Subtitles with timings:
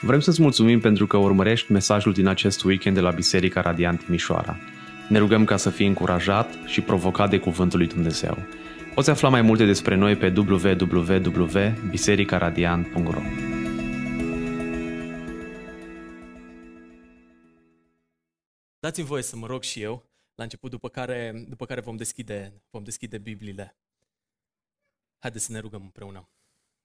[0.00, 4.56] Vrem să-ți mulțumim pentru că urmărești mesajul din acest weekend de la Biserica Radiant Timișoara.
[5.08, 8.38] Ne rugăm ca să fii încurajat și provocat de Cuvântul lui Dumnezeu.
[8.94, 13.20] Poți afla mai multe despre noi pe www.bisericaradiant.ro
[18.78, 22.62] Dați-mi voie să mă rog și eu la început, după care, după care vom, deschide,
[22.70, 23.76] vom deschide Bibliile.
[25.18, 26.28] Haideți să ne rugăm împreună.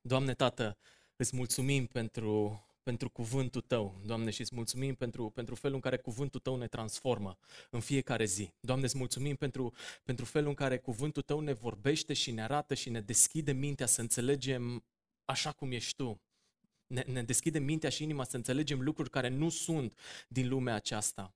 [0.02, 0.78] Doamne Tată,
[1.16, 5.98] îți mulțumim pentru pentru cuvântul Tău, Doamne, și îți mulțumim pentru, pentru felul în care
[5.98, 7.38] cuvântul Tău ne transformă
[7.70, 8.54] în fiecare zi.
[8.60, 9.74] Doamne, îți mulțumim pentru,
[10.04, 13.86] pentru felul în care cuvântul Tău ne vorbește și ne arată și ne deschide mintea
[13.86, 14.84] să înțelegem
[15.26, 16.22] așa cum ești Tu.
[16.88, 21.36] Ne, ne deschide mintea și inima să înțelegem lucruri care nu sunt din lumea aceasta.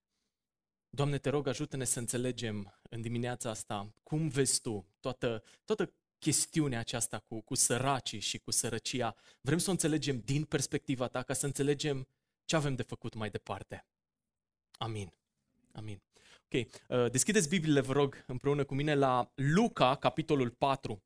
[0.89, 5.93] Doamne, te rog, ajută-ne să înțelegem în dimineața asta cum vezi Tu toată, toată
[6.25, 9.15] chestiunea aceasta cu, cu săracii și cu sărăcia.
[9.41, 12.07] Vrem să o înțelegem din perspectiva ta, ca să înțelegem
[12.45, 13.85] ce avem de făcut mai departe.
[14.77, 15.13] Amin.
[15.71, 16.01] Amin.
[16.45, 21.03] Ok, uh, deschideți Bibliile, vă rog, împreună cu mine la Luca, capitolul 4.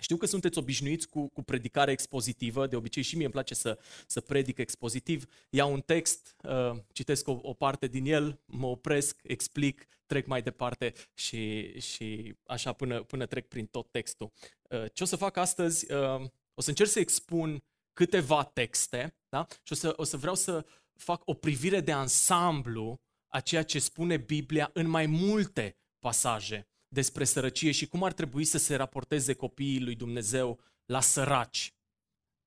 [0.00, 3.78] Știu că sunteți obișnuiți cu, cu predicare expozitivă, de obicei și mie îmi place să,
[4.06, 5.24] să predic expozitiv.
[5.50, 10.42] Iau un text, uh, citesc o, o parte din el, mă opresc, explic, trec mai
[10.42, 14.32] departe și, și așa până, până trec prin tot textul.
[14.70, 16.20] Uh, ce o să fac astăzi, uh,
[16.54, 19.46] o să încerc să expun câteva texte da?
[19.62, 23.78] și o să, o să vreau să fac o privire de ansamblu a ceea ce
[23.78, 29.34] spune Biblia în mai multe pasaje despre sărăcie și cum ar trebui să se raporteze
[29.34, 31.74] copiii lui Dumnezeu la săraci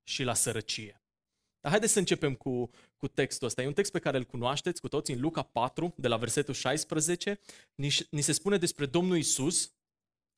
[0.03, 1.01] și la sărăcie.
[1.59, 3.61] Dar haideți să începem cu, cu textul ăsta.
[3.61, 6.53] E un text pe care îl cunoașteți cu toți în Luca 4, de la versetul
[6.53, 7.39] 16.
[7.75, 9.71] Ni, ni se spune despre Domnul Isus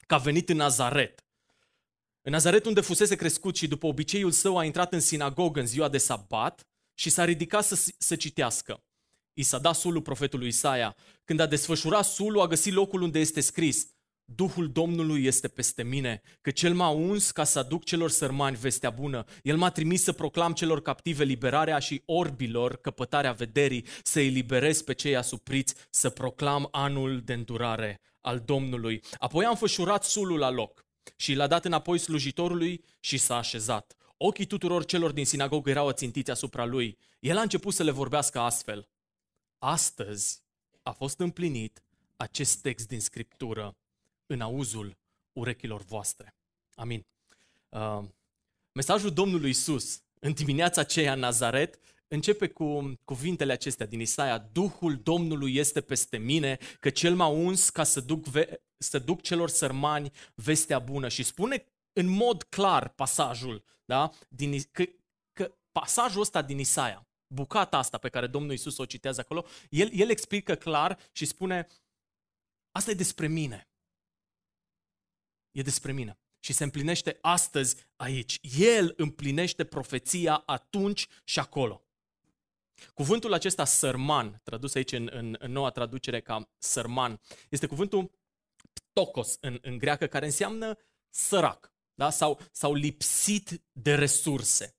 [0.08, 1.26] că a venit în Nazaret.
[2.22, 5.90] În Nazaret unde fusese crescut și după obiceiul său a intrat în sinagogă în ziua
[5.90, 8.84] de sabat și s-a ridicat să, să citească.
[9.34, 10.96] I s-a dat sulul profetului Isaia.
[11.24, 13.95] Când a desfășurat sulul, a găsit locul unde este scris
[14.26, 18.90] Duhul Domnului este peste mine, că Cel m-a uns ca să aduc celor sărmani vestea
[18.90, 19.26] bună.
[19.44, 24.82] El m-a trimis să proclam celor captive liberarea și orbilor căpătarea vederii, să îi liberez
[24.82, 29.02] pe cei asupriți, să proclam anul de îndurare al Domnului.
[29.18, 33.96] Apoi am fășurat sulul la loc și l-a dat înapoi slujitorului și s-a așezat.
[34.18, 36.98] Ochii tuturor celor din sinagogă erau ațintiți asupra lui.
[37.20, 38.90] El a început să le vorbească astfel.
[39.60, 40.44] Astăzi
[40.84, 41.84] a fost împlinit
[42.18, 43.78] acest text din Scriptură
[44.26, 44.98] în auzul
[45.34, 46.36] urechilor voastre.
[46.74, 47.06] Amin.
[47.70, 48.04] Uh,
[48.72, 54.38] mesajul Domnului Isus în dimineața aceea în Nazaret începe cu cuvintele acestea din Isaia.
[54.38, 59.22] Duhul Domnului este peste mine, că Cel m-a uns ca să duc, ve- să duc
[59.22, 61.08] celor sărmani vestea bună.
[61.08, 64.12] Și spune în mod clar pasajul, da?
[64.30, 64.84] din, că,
[65.34, 69.90] că pasajul ăsta din Isaia, bucata asta pe care Domnul Isus o citează acolo, el,
[69.94, 71.68] el explică clar și spune,
[72.72, 73.68] asta e despre mine
[75.56, 76.20] e despre mine.
[76.40, 78.40] Și se împlinește astăzi aici.
[78.58, 81.84] El împlinește profeția atunci și acolo.
[82.94, 88.12] Cuvântul acesta sărman, tradus aici în, în, în noua traducere ca sărman, este cuvântul
[88.74, 90.78] ptokos în, în greacă, care înseamnă
[91.10, 92.10] sărac da?
[92.10, 94.76] sau, sau lipsit de resurse.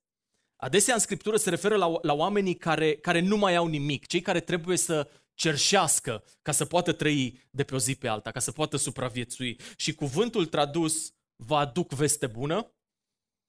[0.55, 4.21] Adesea în scriptură se referă la, la oamenii care, care nu mai au nimic, cei
[4.21, 8.39] care trebuie să cerșească ca să poată trăi de pe o zi pe alta, ca
[8.39, 9.59] să poată supraviețui.
[9.77, 12.71] Și cuvântul tradus vă aduc veste bună,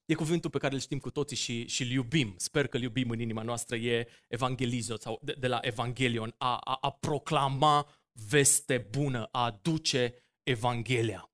[0.05, 2.35] e cuvântul pe care îl știm cu toții și, și îl iubim.
[2.37, 6.57] Sper că îl iubim în inima noastră, e evangelizo sau de, de la evangelion, a,
[6.57, 11.33] a, a proclama veste bună, a aduce evanghelia,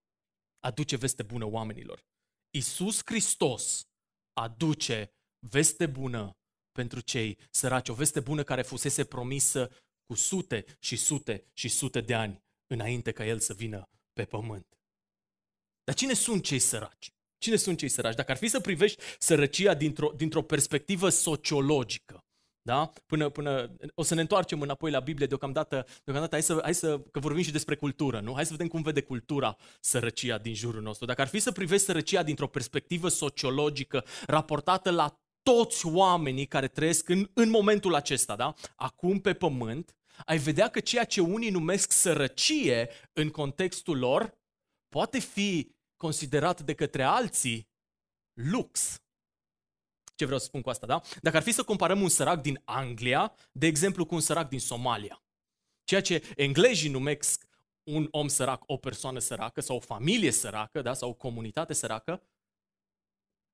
[0.60, 2.06] aduce veste bună oamenilor.
[2.50, 3.88] Isus Hristos
[4.32, 5.14] aduce
[5.50, 6.38] veste bună
[6.72, 9.70] pentru cei săraci, o veste bună care fusese promisă
[10.06, 14.78] cu sute și sute și sute de ani înainte ca El să vină pe pământ.
[15.84, 17.12] Dar cine sunt cei săraci?
[17.38, 18.14] Cine sunt cei săraci?
[18.14, 22.24] Dacă ar fi să privești sărăcia dintr-o, dintr-o perspectivă sociologică,
[22.66, 22.92] da?
[23.06, 26.98] Până, până, o să ne întoarcem înapoi la Biblie deocamdată, deocamdată hai, să, hai să,
[26.98, 28.34] că vorbim și despre cultură, nu?
[28.34, 31.06] Hai să vedem cum vede cultura sărăcia din jurul nostru.
[31.06, 37.08] Dacă ar fi să privești sărăcia dintr-o perspectivă sociologică, raportată la toți oamenii care trăiesc
[37.08, 38.54] în, în momentul acesta, da?
[38.76, 39.96] acum pe pământ,
[40.26, 44.38] ai vedea că ceea ce unii numesc sărăcie în contextul lor
[44.88, 47.68] poate fi considerat de către alții
[48.32, 48.98] lux.
[50.14, 51.00] Ce vreau să spun cu asta, da?
[51.20, 54.60] Dacă ar fi să comparăm un sărac din Anglia, de exemplu, cu un sărac din
[54.60, 55.22] Somalia,
[55.84, 57.44] ceea ce englezii numesc
[57.82, 60.94] un om sărac, o persoană săracă sau o familie săracă, da?
[60.94, 62.22] sau o comunitate săracă,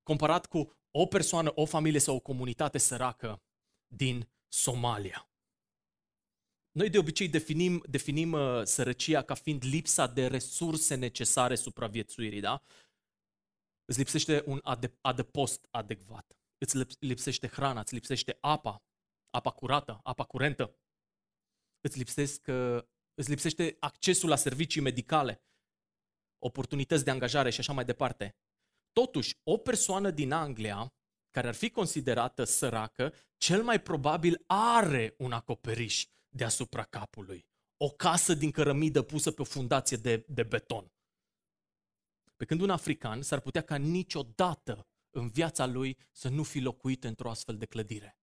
[0.03, 3.43] comparat cu o persoană, o familie sau o comunitate săracă,
[3.87, 5.31] din Somalia.
[6.71, 12.63] Noi de obicei definim, definim uh, sărăcia ca fiind lipsa de resurse necesare supraviețuirii, da?
[13.85, 14.59] Îți lipsește un
[15.01, 18.83] adăpost adecvat, îți lipsește hrana, îți lipsește apa,
[19.29, 20.79] apa curată, apa curentă,
[21.81, 22.81] îți, lipsesc, uh,
[23.13, 25.43] îți lipsește accesul la servicii medicale,
[26.39, 28.35] oportunități de angajare și așa mai departe.
[28.91, 30.93] Totuși, o persoană din Anglia
[31.29, 37.45] care ar fi considerată săracă, cel mai probabil are un acoperiș deasupra capului.
[37.77, 40.91] O casă din cărămidă pusă pe o fundație de, de beton.
[42.35, 47.03] Pe când un african s-ar putea ca niciodată în viața lui să nu fi locuit
[47.03, 48.19] într-o astfel de clădire.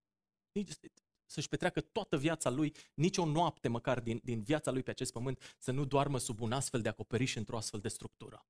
[1.27, 5.13] Să-și petreacă toată viața lui, nici o noapte măcar din, din viața lui pe acest
[5.13, 8.47] pământ, să nu doarmă sub un astfel de acoperiș într-o astfel de structură.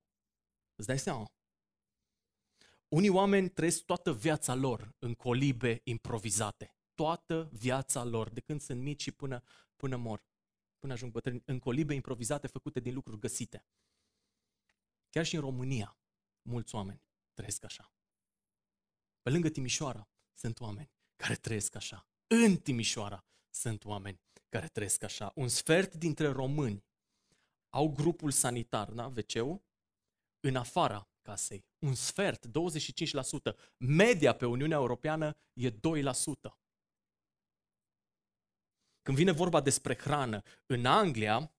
[0.75, 1.32] Îți dai seama?
[2.88, 6.76] Unii oameni trăiesc toată viața lor în colibe improvizate.
[6.94, 9.43] Toată viața lor, de când sunt mici și până,
[9.76, 10.25] până mor,
[10.79, 13.67] până ajung bătrâni, în colibe improvizate făcute din lucruri găsite.
[15.11, 15.99] Chiar și în România,
[16.43, 17.02] mulți oameni
[17.35, 17.93] trăiesc așa.
[19.23, 22.08] Pe lângă Timișoara sunt oameni care trăiesc așa.
[22.26, 25.32] În Timișoara sunt oameni care trăiesc așa.
[25.34, 26.84] Un sfert dintre români
[27.69, 29.61] au grupul sanitar, da, wc
[30.41, 31.64] în afara casei.
[31.78, 32.50] Un sfert, 25%.
[33.76, 35.76] Media pe Uniunea Europeană e 2%.
[39.02, 41.52] Când vine vorba despre hrană, în Anglia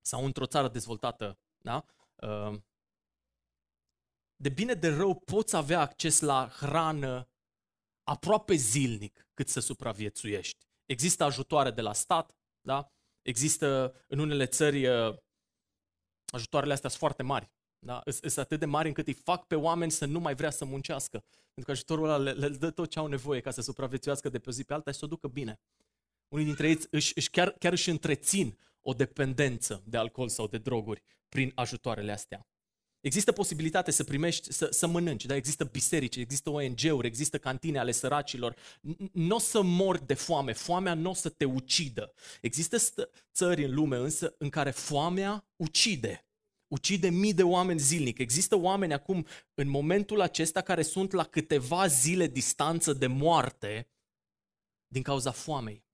[0.00, 1.84] sau într-o țară dezvoltată, da?
[2.14, 2.60] Uh,
[4.36, 7.28] de bine de rău poți avea acces la hrană
[8.02, 10.66] aproape zilnic cât să supraviețuiești.
[10.86, 12.92] Există ajutoare de la stat, da?
[13.22, 15.16] există în unele țări uh,
[16.32, 17.50] ajutoarele astea sunt foarte mari.
[17.82, 18.02] Da?
[18.06, 21.24] Sunt atât de mari încât îi fac pe oameni să nu mai vrea să muncească.
[21.28, 24.38] Pentru că ajutorul ăla le, le dă tot ce au nevoie ca să supraviețuiască de
[24.38, 25.60] pe o zi pe alta și să o ducă bine.
[26.28, 30.58] Unii dintre ei își, își chiar, chiar își întrețin o dependență de alcool sau de
[30.58, 32.46] droguri prin ajutoarele astea.
[33.00, 35.34] Există posibilitate să primești, să, să mănânci, da?
[35.34, 38.56] există biserici, există ONG-uri, există cantine ale săracilor.
[39.12, 42.12] Nu o să mori de foame, foamea nu o să te ucidă.
[42.40, 46.24] Există țări în lume însă în care foamea ucide
[46.70, 48.18] ucide mii de oameni zilnic.
[48.18, 53.90] Există oameni acum, în momentul acesta, care sunt la câteva zile distanță de moarte
[54.86, 55.84] din cauza foamei.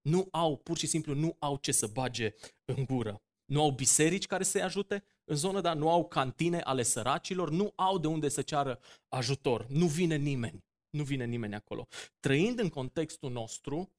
[0.00, 2.34] Nu au, pur și simplu, nu au ce să bage
[2.64, 3.22] în gură.
[3.44, 7.72] Nu au biserici care să-i ajute în zonă, dar nu au cantine ale săracilor, nu
[7.76, 9.66] au de unde să ceară ajutor.
[9.68, 10.64] Nu vine nimeni.
[10.90, 11.86] Nu vine nimeni acolo.
[12.20, 13.92] Trăind în contextul nostru,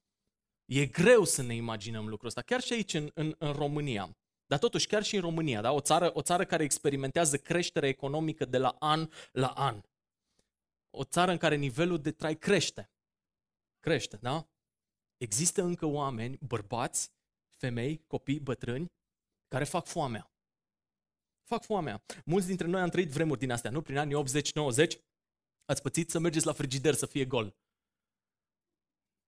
[0.66, 2.42] e greu să ne imaginăm lucrul ăsta.
[2.42, 4.18] Chiar și aici, în, în, în România.
[4.48, 5.72] Dar totuși, chiar și în România, da?
[5.72, 9.82] o, țară, o țară care experimentează creștere economică de la an la an.
[10.90, 12.90] O țară în care nivelul de trai crește.
[13.80, 14.48] Crește, da?
[15.18, 17.12] Există încă oameni, bărbați,
[17.58, 18.92] femei, copii, bătrâni,
[19.48, 20.32] care fac foamea.
[21.44, 22.04] Fac foamea.
[22.26, 23.82] Mulți dintre noi am trăit vremuri din astea, nu?
[23.82, 24.24] Prin anii
[24.96, 25.00] 80-90
[25.66, 27.56] ați pățit să mergeți la frigider să fie gol.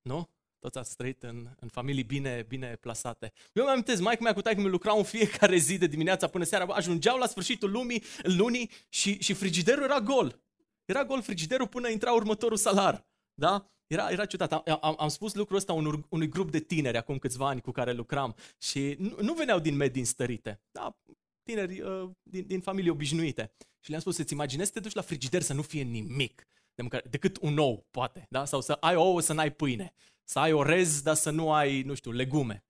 [0.01, 0.29] Nu?
[0.59, 3.33] Toți ați trăit în, în familii bine, bine plasate.
[3.53, 6.43] Eu mă amintesc, mai mea cu taică mi lucrau în fiecare zi de dimineața până
[6.43, 6.65] seara.
[6.65, 10.41] Ajungeau la sfârșitul lumii, lunii și, și frigiderul era gol.
[10.85, 13.05] Era gol frigiderul până intra următorul salar.
[13.33, 13.71] Da?
[13.87, 14.51] Era, era ciudat.
[14.51, 17.71] Am, am, am spus lucrul ăsta unui, unui grup de tineri acum câțiva ani cu
[17.71, 20.61] care lucram și nu, nu veneau din medii înstărite.
[20.71, 20.97] Da?
[21.43, 23.51] Tineri uh, din, din familii obișnuite.
[23.79, 26.81] Și le-am spus să-ți imaginezi să te duci la frigider să nu fie nimic de
[26.81, 28.27] mâncare, decât un ou, poate.
[28.29, 28.45] Da?
[28.45, 29.93] Sau să ai ouă, să n-ai pâine
[30.29, 32.65] să ai orez, dar să nu ai, nu știu, legume.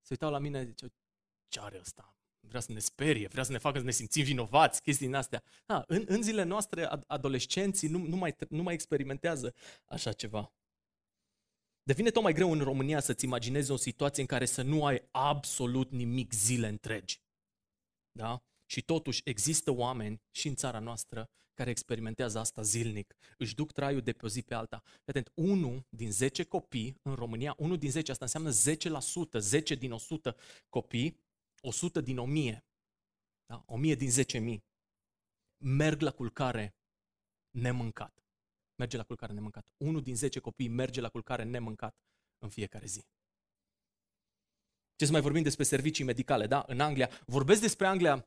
[0.00, 0.86] Se uitau la mine, zice,
[1.48, 2.16] ce are ăsta?
[2.48, 5.42] Vrea să ne sperie, vrea să ne facă să ne simțim vinovați, chestii din astea.
[5.66, 9.54] Ha, în, în zilele noastre, adolescenții nu, nu, mai, nu mai experimentează
[9.84, 10.52] așa ceva.
[11.82, 15.08] Devine tot mai greu în România să-ți imaginezi o situație în care să nu ai
[15.10, 17.20] absolut nimic zile întregi.
[18.12, 18.42] Da?
[18.66, 23.14] Și totuși există oameni și în țara noastră care experimentează asta zilnic.
[23.38, 24.82] Își duc traiul de pe o zi pe alta.
[25.04, 29.92] Atent, unul din 10 copii în România, unul din 10, asta înseamnă 10%, 10 din
[29.92, 30.36] 100
[30.68, 31.20] copii,
[31.60, 32.64] 100 din 1000,
[33.46, 33.62] da?
[33.66, 34.10] 1000 din
[34.56, 34.58] 10.000,
[35.64, 36.76] merg la culcare
[37.50, 38.24] nemâncat.
[38.74, 39.66] Merge la culcare nemâncat.
[39.76, 41.96] Unul din 10 copii merge la culcare nemâncat
[42.38, 43.06] în fiecare zi.
[44.96, 46.64] Ce să mai vorbim despre servicii medicale, da?
[46.66, 47.10] În Anglia.
[47.26, 48.26] Vorbesc despre Anglia am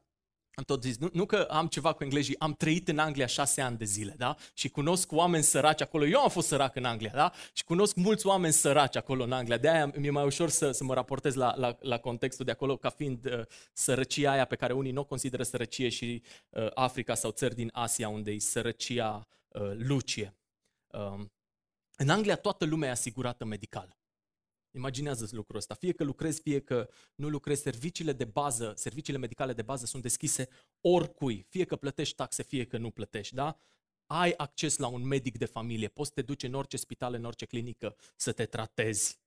[0.63, 3.77] tot zis, nu, nu că am ceva cu englezii, am trăit în Anglia șase ani
[3.77, 4.35] de zile, da?
[4.53, 6.05] Și cunosc oameni săraci acolo.
[6.05, 7.31] Eu am fost sărac în Anglia, da?
[7.53, 9.57] Și cunosc mulți oameni săraci acolo în Anglia.
[9.57, 12.77] De aia mi-e mai ușor să, să mă raportez la, la, la contextul de acolo
[12.77, 13.41] ca fiind uh,
[13.73, 17.69] sărăcia aia pe care unii nu o consideră sărăcie și uh, Africa sau țări din
[17.73, 20.35] Asia unde e sărăcia uh, lucie.
[20.87, 21.25] Uh,
[21.97, 23.95] În Anglia toată lumea e asigurată medical.
[24.75, 25.73] Imaginează-ți lucrul ăsta.
[25.73, 30.01] Fie că lucrezi, fie că nu lucrezi, serviciile de bază, serviciile medicale de bază sunt
[30.01, 30.47] deschise
[30.81, 31.45] oricui.
[31.49, 33.59] Fie că plătești taxe, fie că nu plătești, da?
[34.05, 37.25] Ai acces la un medic de familie, poți să te duci în orice spital, în
[37.25, 39.19] orice clinică să te tratezi.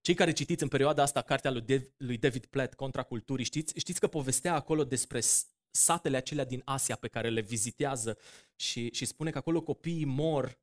[0.00, 1.50] Cei care citiți în perioada asta cartea
[1.96, 5.20] lui David Platt, Contra culturii, știți, știți că povestea acolo despre
[5.70, 8.18] satele acelea din Asia pe care le vizitează
[8.56, 10.58] și, și spune că acolo copiii mor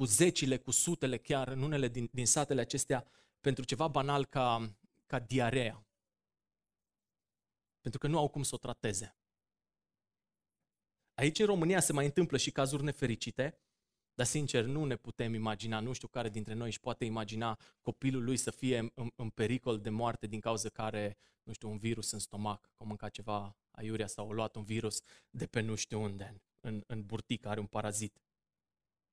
[0.00, 3.06] cu zecile, cu sutele chiar în unele din, din satele acestea
[3.40, 4.74] pentru ceva banal ca,
[5.06, 5.86] ca diarea.
[7.80, 9.16] Pentru că nu au cum să o trateze.
[11.14, 13.58] Aici în România se mai întâmplă și cazuri nefericite,
[14.14, 18.24] dar sincer nu ne putem imagina, nu știu care dintre noi își poate imagina copilul
[18.24, 22.10] lui să fie în, în pericol de moarte din cauza care, nu știu, un virus
[22.10, 25.74] în stomac, că a mâncat ceva aiurea sau a luat un virus de pe nu
[25.74, 28.20] știu unde, în, în burtic, are un parazit.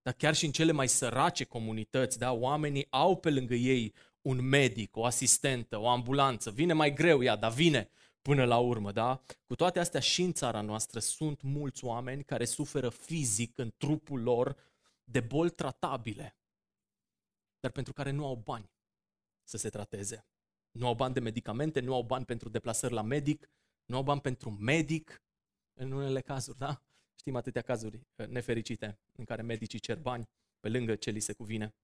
[0.08, 4.42] Dar chiar și în cele mai sărace comunități, da, oamenii au pe lângă ei un
[4.42, 6.52] medic, o asistentă, o ambulanță.
[6.52, 7.90] Vine mai greu ea, dar vine
[8.22, 9.22] până la urmă, da?
[9.46, 14.22] Cu toate astea și în țara noastră sunt mulți oameni care suferă fizic în trupul
[14.22, 14.58] lor
[15.04, 16.38] de boli tratabile,
[17.60, 18.72] dar pentru care nu au bani
[19.44, 20.26] să se trateze.
[20.72, 23.50] Nu au bani de medicamente, nu au bani pentru deplasări la medic,
[23.86, 25.24] nu au bani pentru medic
[25.74, 26.82] în unele cazuri, da?
[27.20, 31.34] Știm atâtea cazuri uh, nefericite în care medicii cer bani pe lângă ce li se
[31.34, 31.76] cuvine.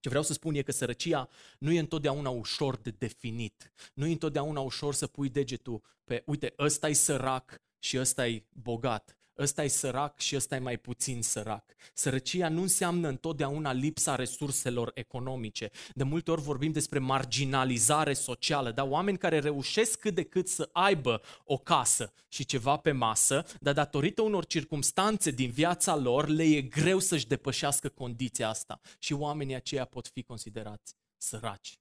[0.00, 3.72] Ce vreau să spun e că sărăcia nu e întotdeauna ușor de definit.
[3.94, 8.44] Nu e întotdeauna ușor să pui degetul pe, uite, ăsta e sărac și ăsta e
[8.52, 11.64] bogat ăsta e sărac și ăsta e mai puțin sărac.
[11.94, 15.70] Sărăcia nu înseamnă întotdeauna lipsa resurselor economice.
[15.94, 20.68] De multe ori vorbim despre marginalizare socială, dar oameni care reușesc cât de cât să
[20.72, 26.44] aibă o casă și ceva pe masă, dar datorită unor circumstanțe din viața lor, le
[26.44, 28.80] e greu să-și depășească condiția asta.
[28.98, 31.78] Și oamenii aceia pot fi considerați săraci.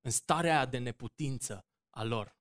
[0.00, 2.35] În starea aia de neputință a lor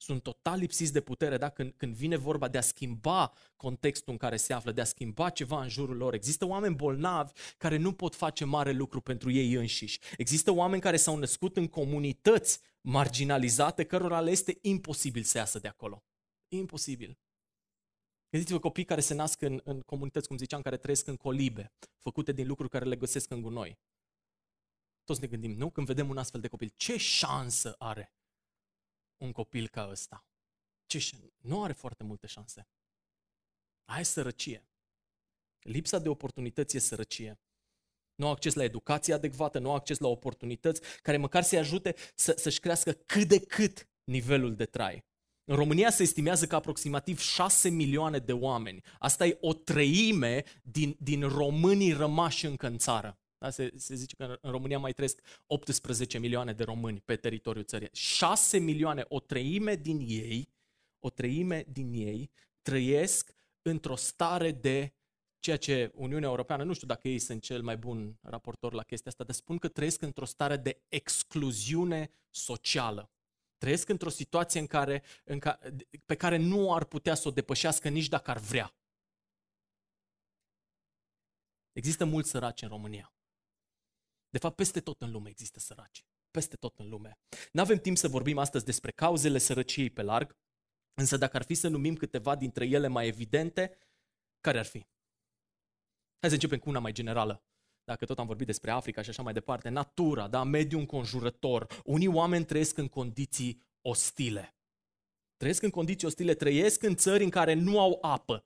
[0.00, 1.48] sunt total lipsiți de putere da?
[1.48, 5.30] când, când vine vorba de a schimba contextul în care se află, de a schimba
[5.30, 6.14] ceva în jurul lor.
[6.14, 10.00] Există oameni bolnavi care nu pot face mare lucru pentru ei înșiși.
[10.16, 15.68] Există oameni care s-au născut în comunități marginalizate, cărora le este imposibil să iasă de
[15.68, 16.04] acolo.
[16.48, 17.18] Imposibil.
[18.30, 22.32] Gândiți-vă copii care se nasc în, în comunități, cum ziceam, care trăiesc în colibe, făcute
[22.32, 23.78] din lucruri care le găsesc în gunoi.
[25.04, 25.70] Toți ne gândim, nu?
[25.70, 28.12] Când vedem un astfel de copil, ce șansă are
[29.18, 30.26] un copil ca ăsta?
[30.86, 32.68] Ce, nu are foarte multe șanse.
[33.84, 34.68] Aia e sărăcie.
[35.58, 37.40] Lipsa de oportunități e sărăcie.
[38.14, 41.94] Nu au acces la educație adecvată, nu au acces la oportunități care măcar să-i ajute
[42.14, 45.04] să, să-și crească cât de cât nivelul de trai.
[45.44, 50.96] În România se estimează că aproximativ 6 milioane de oameni, asta e o treime din,
[51.00, 53.50] din românii rămași încă în țară, da?
[53.50, 57.88] Se, se zice că în România mai trăiesc 18 milioane de români pe teritoriul țării.
[57.92, 60.48] 6 milioane, o treime din ei,
[60.98, 62.30] o treime din ei
[62.62, 64.92] trăiesc într-o stare de
[65.38, 69.10] ceea ce Uniunea Europeană, nu știu dacă ei sunt cel mai bun raportor la chestia
[69.10, 73.10] asta, dar spun că trăiesc într-o stare de excluziune socială.
[73.58, 75.58] Trăiesc într-o situație în care, în ca,
[76.06, 78.74] pe care nu ar putea să o depășească nici dacă ar vrea.
[81.72, 83.12] Există mulți săraci în România.
[84.30, 86.04] De fapt, peste tot în lume există săraci.
[86.30, 87.18] Peste tot în lume.
[87.52, 90.36] Nu avem timp să vorbim astăzi despre cauzele sărăciei pe larg,
[90.94, 93.76] însă dacă ar fi să numim câteva dintre ele mai evidente,
[94.40, 94.86] care ar fi?
[96.20, 97.42] Hai să începem cu una mai generală.
[97.84, 101.82] Dacă tot am vorbit despre Africa și așa mai departe, natura, da, mediul înconjurător.
[101.84, 104.56] Unii oameni trăiesc în condiții ostile.
[105.36, 108.44] Trăiesc în condiții ostile, trăiesc în țări în care nu au apă.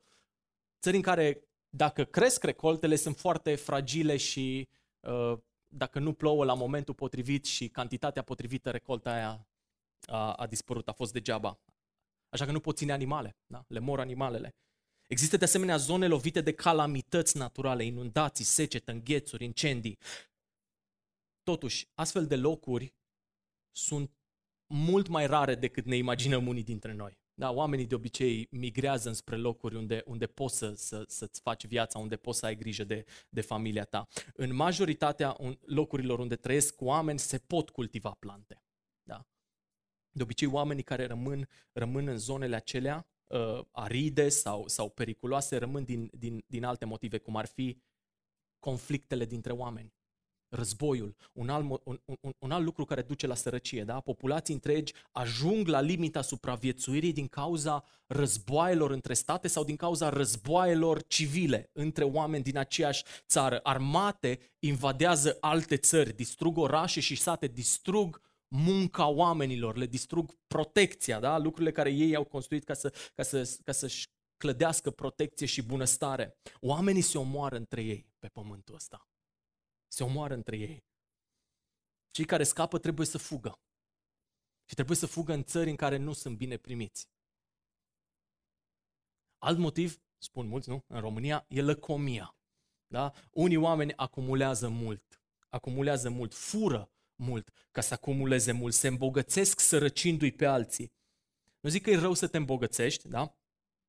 [0.81, 4.69] Țări în care, dacă cresc recoltele, sunt foarte fragile și
[5.01, 5.39] uh,
[5.75, 9.47] dacă nu plouă la momentul potrivit și cantitatea potrivită, recolta aia
[10.07, 11.59] a, a dispărut, a fost degeaba.
[12.29, 13.65] Așa că nu pot ține animale, da?
[13.69, 14.55] le mor animalele.
[15.09, 19.99] Există de asemenea zone lovite de calamități naturale, inundații, secetă, înghețuri, incendii.
[21.43, 22.95] Totuși, astfel de locuri
[23.71, 24.11] sunt
[24.67, 27.19] mult mai rare decât ne imaginăm unii dintre noi.
[27.35, 31.99] Da, oamenii de obicei migrează înspre locuri unde, unde poți să, să, să-ți faci viața,
[31.99, 34.09] unde poți să ai grijă de, de familia ta.
[34.35, 38.63] În majoritatea locurilor unde trăiesc oameni se pot cultiva plante.
[39.03, 39.27] Da?
[40.11, 45.85] De obicei oamenii care rămân, rămân în zonele acelea uh, aride sau, sau periculoase rămân
[45.85, 47.83] din, din, din alte motive, cum ar fi
[48.59, 49.95] conflictele dintre oameni.
[50.53, 53.85] Războiul, un alt, un, un, un alt lucru care duce la sărăcie.
[53.85, 54.01] Da?
[54.01, 61.03] Populații întregi ajung la limita supraviețuirii din cauza războaielor între state sau din cauza războaielor
[61.07, 63.61] civile între oameni din aceeași țară.
[63.63, 71.39] Armate invadează alte țări, distrug orașe și sate, distrug munca oamenilor, le distrug protecția, da?
[71.39, 76.37] lucrurile care ei au construit ca, să, ca, să, ca să-și clădească protecție și bunăstare.
[76.61, 79.07] Oamenii se omoară între ei pe pământul ăsta.
[79.93, 80.85] Se omoară între ei.
[82.11, 83.61] Cei care scapă trebuie să fugă.
[84.69, 87.09] Și trebuie să fugă în țări în care nu sunt bine primiți.
[89.39, 90.85] Alt motiv, spun mulți, nu?
[90.87, 92.37] În România, e lăcomia.
[92.87, 93.13] Da?
[93.31, 95.23] Unii oameni acumulează mult.
[95.49, 100.93] Acumulează mult, fură mult ca să acumuleze mult, se îmbogățesc sărăcindu-i pe alții.
[101.61, 103.37] Nu zic că e rău să te îmbogățești, da?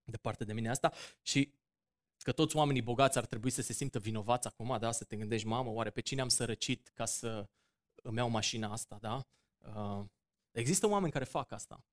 [0.04, 0.94] Departe de mine asta.
[1.22, 1.54] Și
[2.24, 4.92] că toți oamenii bogați ar trebui să se simtă vinovați acum, da?
[4.92, 7.50] Să te gândești, mamă, oare pe cine am sărăcit ca să
[7.96, 9.26] îmi iau mașina asta, da?
[9.58, 10.06] Uh,
[10.52, 11.84] există oameni care fac asta.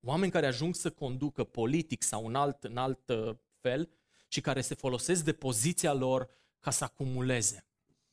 [0.00, 3.90] Oameni care ajung să conducă politic sau în alt, în alt uh, fel
[4.28, 7.66] și care se folosesc de poziția lor ca să acumuleze.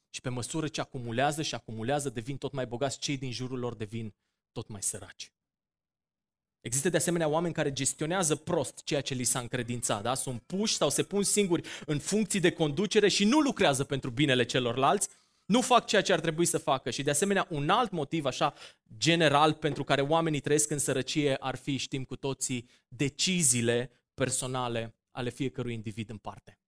[0.09, 3.75] Și pe măsură ce acumulează și acumulează, devin tot mai bogați, cei din jurul lor
[3.75, 4.15] devin
[4.51, 5.33] tot mai săraci.
[6.63, 10.13] Există de asemenea oameni care gestionează prost ceea ce li s-a încredințat, da?
[10.13, 14.45] Sunt puși sau se pun singuri în funcții de conducere și nu lucrează pentru binele
[14.45, 15.09] celorlalți,
[15.45, 16.89] nu fac ceea ce ar trebui să facă.
[16.89, 18.53] Și de asemenea, un alt motiv așa
[18.97, 25.29] general pentru care oamenii trăiesc în sărăcie ar fi, știm cu toții, deciziile personale ale
[25.29, 26.59] fiecărui individ în parte.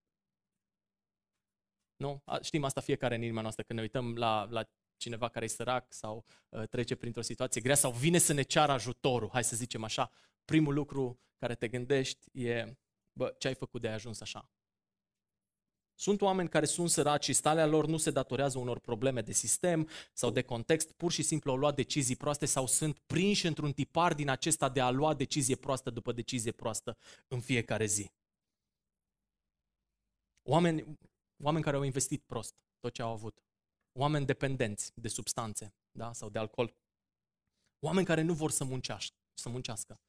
[1.96, 2.24] Nu?
[2.42, 5.94] Știm asta fiecare în inima noastră când ne uităm la, la cineva care e sărac
[5.94, 9.84] sau uh, trece printr-o situație grea sau vine să ne ceară ajutorul, hai să zicem
[9.84, 10.12] așa,
[10.46, 12.78] primul lucru care te gândești e,
[13.14, 14.50] bă, ce ai făcut de ai ajuns așa?
[15.98, 19.90] Sunt oameni care sunt săraci și starea lor nu se datorează unor probleme de sistem
[20.14, 24.14] sau de context, pur și simplu au luat decizii proaste sau sunt prinși într-un tipar
[24.14, 26.98] din acesta de a lua decizie proastă după decizie proastă
[27.28, 28.12] în fiecare zi.
[30.44, 30.98] Oameni,
[31.44, 33.45] oameni care au investit prost tot ce au avut
[33.98, 36.14] oameni dependenți de substanțe da?
[36.14, 36.76] sau de alcool,
[37.80, 40.00] oameni care nu vor să muncească, să muncească,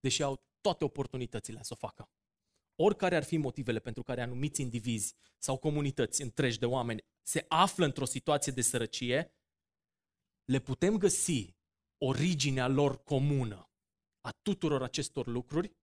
[0.00, 2.10] deși au toate oportunitățile să o facă.
[2.82, 7.84] Oricare ar fi motivele pentru care anumiți indivizi sau comunități întregi de oameni se află
[7.84, 9.34] într-o situație de sărăcie,
[10.44, 11.54] le putem găsi
[11.98, 13.70] originea lor comună
[14.20, 15.76] a tuturor acestor lucruri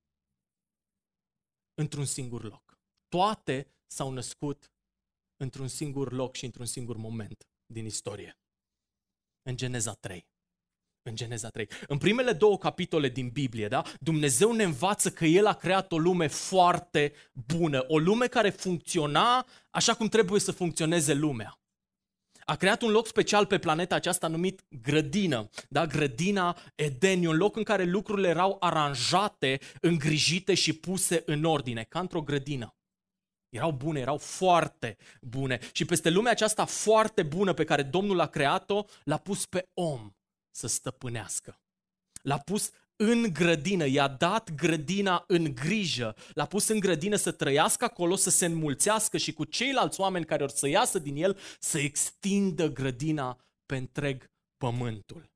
[1.74, 2.78] într-un singur loc.
[3.08, 4.72] Toate s-au născut
[5.44, 8.38] într-un singur loc și într-un singur moment din istorie.
[9.42, 10.28] În Geneza 3.
[11.02, 11.68] În Geneza 3.
[11.88, 13.84] În primele două capitole din Biblie, da?
[14.00, 19.48] Dumnezeu ne învață că El a creat o lume foarte bună, o lume care funcționa
[19.70, 21.58] așa cum trebuie să funcționeze lumea.
[22.46, 25.86] A creat un loc special pe planeta aceasta numit grădină, da?
[25.86, 32.00] grădina Edeni, un loc în care lucrurile erau aranjate, îngrijite și puse în ordine, ca
[32.00, 32.76] într-o grădină.
[33.54, 35.60] Erau bune, erau foarte bune.
[35.72, 40.12] Și peste lumea aceasta foarte bună pe care Domnul a creat-o, l-a pus pe om
[40.52, 41.60] să stăpânească.
[42.22, 47.86] L-a pus în grădină, i-a dat grădina în grijă, l-a pus în grădină să trăiască
[47.86, 51.80] acolo, să se înmulțească și cu ceilalți oameni care or să iasă din el, să
[51.80, 55.32] extindă grădina pe întreg pământul.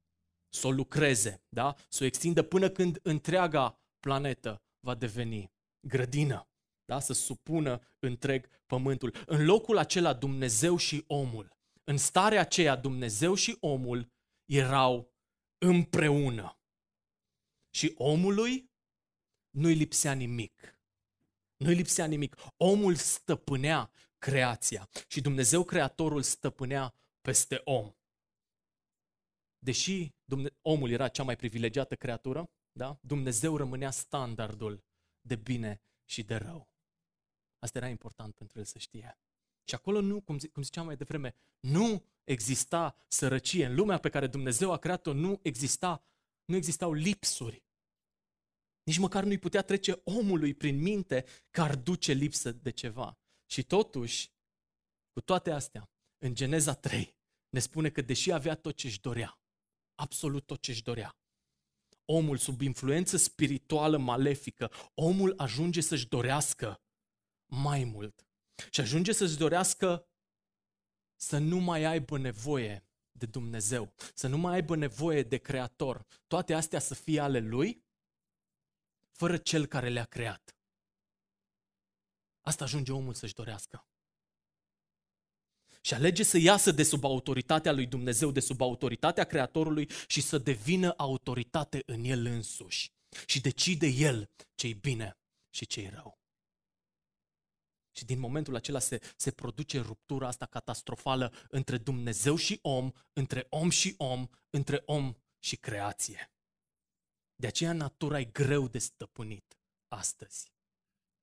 [0.50, 1.76] Să o lucreze, da?
[1.90, 5.52] Să o extindă până când întreaga planetă va deveni
[5.88, 6.48] grădină
[6.88, 7.00] da?
[7.00, 9.16] să supună întreg pământul.
[9.26, 14.12] În locul acela Dumnezeu și omul, în starea aceea Dumnezeu și omul
[14.46, 15.14] erau
[15.58, 16.60] împreună.
[17.70, 18.72] Și omului
[19.50, 20.80] nu-i lipsea nimic.
[21.58, 22.36] Nu-i lipsea nimic.
[22.58, 27.92] Omul stăpânea creația și Dumnezeu Creatorul stăpânea peste om.
[29.60, 30.12] Deși
[30.62, 33.00] omul era cea mai privilegiată creatură, da?
[33.02, 34.84] Dumnezeu rămânea standardul
[35.22, 36.67] de bine și de rău.
[37.60, 39.18] Asta era important pentru el să știe.
[39.64, 43.66] Și acolo nu, cum, cum ziceam mai devreme, nu exista sărăcie.
[43.66, 46.04] În lumea pe care Dumnezeu a creat-o nu exista,
[46.46, 47.64] nu existau lipsuri.
[48.84, 53.18] Nici măcar nu-i putea trece omului prin minte că ar duce lipsă de ceva.
[53.46, 54.32] Și totuși,
[55.14, 57.16] cu toate astea, în Geneza 3,
[57.50, 59.40] ne spune că deși avea tot ce își dorea,
[59.96, 61.18] absolut tot ce își dorea,
[62.06, 66.82] omul sub influență spirituală malefică, omul ajunge să-și dorească
[67.48, 68.28] mai mult.
[68.70, 70.08] Și ajunge să-ți dorească
[71.16, 76.06] să nu mai aibă nevoie de Dumnezeu, să nu mai aibă nevoie de Creator.
[76.28, 77.86] Toate astea să fie ale Lui,
[79.12, 80.58] fără Cel care le-a creat.
[82.42, 83.88] Asta ajunge omul să-și dorească.
[85.82, 90.38] și alege să iasă de sub autoritatea lui Dumnezeu, de sub autoritatea Creatorului și să
[90.38, 92.92] devină autoritate în el însuși.
[93.26, 95.18] Și decide el ce-i bine
[95.50, 96.20] și ce-i rău.
[97.98, 103.48] Și din momentul acela se, se produce ruptura asta catastrofală între Dumnezeu și om, între
[103.50, 106.32] om și om, între om și creație.
[107.36, 110.54] De aceea natura e greu de stăpânit astăzi.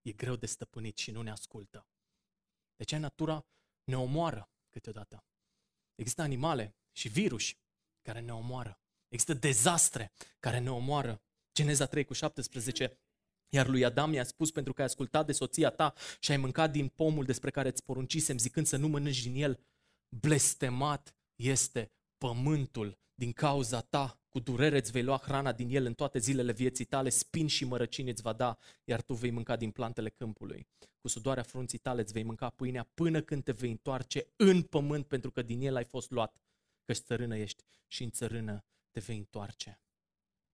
[0.03, 1.87] E greu de stăpânit și nu ne ascultă.
[2.77, 3.47] De aceea natura
[3.85, 5.25] ne omoară câteodată.
[5.95, 7.55] Există animale și virus
[8.03, 8.81] care ne omoară.
[9.09, 11.23] Există dezastre care ne omoară.
[11.53, 12.99] Geneza 3 cu 17
[13.49, 16.71] iar lui Adam i-a spus, pentru că ai ascultat de soția ta și ai mâncat
[16.71, 19.61] din pomul despre care îți poruncisem, zicând să nu mănânci din el,
[20.09, 24.19] blestemat este pământul din cauza ta.
[24.29, 27.65] Cu durere îți vei lua hrana din el în toate zilele vieții tale, spin și
[27.65, 30.67] mărăcini îți va da, iar tu vei mânca din plantele câmpului.
[31.01, 35.07] Cu sudoarea frunții tale îți vei mânca pâinea până când te vei întoarce în pământ,
[35.07, 36.37] pentru că din el ai fost luat,
[36.85, 39.81] căci țărână ești și în țărână te vei întoarce.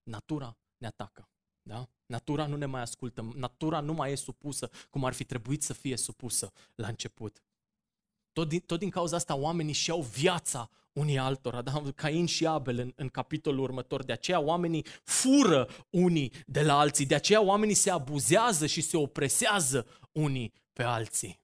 [0.02, 1.28] Natura ne atacă.
[1.70, 1.88] Da?
[2.06, 5.72] Natura nu ne mai ascultă, natura nu mai e supusă cum ar fi trebuit să
[5.72, 7.42] fie supusă la început.
[8.32, 11.82] Tot din, tot din cauza asta oamenii și-au viața unii altora, da?
[11.94, 14.04] Cain și Abel în, în capitolul următor.
[14.04, 18.96] De aceea oamenii fură unii de la alții, de aceea oamenii se abuzează și se
[18.96, 21.40] opresează unii pe alții.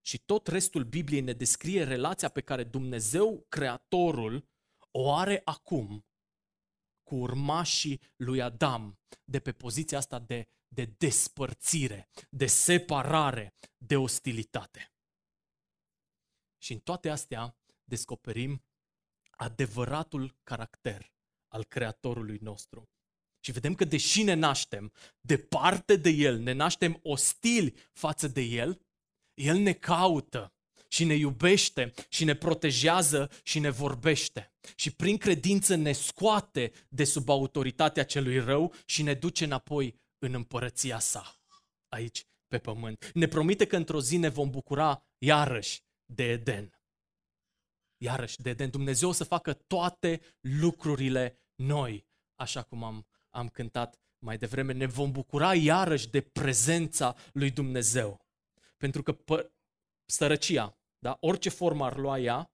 [0.00, 4.44] Și tot restul Bibliei ne descrie relația pe care Dumnezeu, Creatorul,
[4.90, 6.04] o are acum
[7.02, 14.92] cu urmașii lui Adam de pe poziția asta de, de despărțire, de separare, de ostilitate.
[16.58, 18.64] Și în toate astea descoperim
[19.30, 21.12] adevăratul caracter
[21.48, 22.90] al Creatorului nostru.
[23.44, 28.80] Și vedem că deși ne naștem departe de El, ne naștem ostili față de El,
[29.34, 30.54] El ne caută
[30.92, 34.52] și ne iubește și ne protejează și ne vorbește.
[34.74, 40.34] Și prin credință ne scoate de sub autoritatea celui rău și ne duce înapoi în
[40.34, 41.40] împărăția sa,
[41.88, 43.10] aici pe pământ.
[43.14, 46.80] Ne promite că într-o zi ne vom bucura iarăși de Eden.
[47.96, 48.70] Iarăși de Eden.
[48.70, 54.72] Dumnezeu o să facă toate lucrurile noi, așa cum am, am cântat mai devreme.
[54.72, 58.26] Ne vom bucura iarăși de prezența lui Dumnezeu.
[58.76, 59.50] Pentru că pă-
[60.04, 61.16] sărăcia, da?
[61.20, 62.52] orice formă ar lua ea,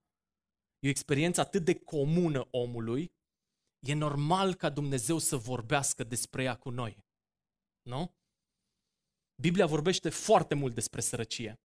[0.79, 3.11] e o experiență atât de comună omului,
[3.87, 6.97] e normal ca Dumnezeu să vorbească despre ea cu noi.
[7.81, 8.15] Nu?
[9.41, 11.61] Biblia vorbește foarte mult despre sărăcie.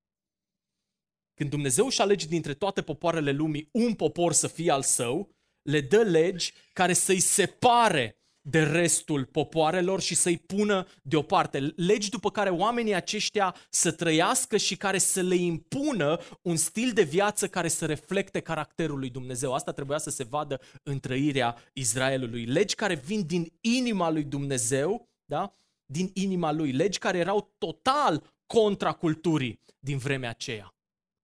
[1.34, 5.30] Când Dumnezeu își alege dintre toate popoarele lumii un popor să fie al său,
[5.62, 11.72] le dă legi care să-i separe de restul popoarelor și să-i pună deoparte.
[11.76, 17.02] Legi după care oamenii aceștia să trăiască și care să le impună un stil de
[17.02, 19.54] viață care să reflecte caracterul lui Dumnezeu.
[19.54, 22.44] Asta trebuia să se vadă în trăirea Israelului.
[22.44, 25.52] Legi care vin din inima lui Dumnezeu, da?
[25.86, 26.72] din inima lui.
[26.72, 30.74] Legi care erau total contra culturii din vremea aceea.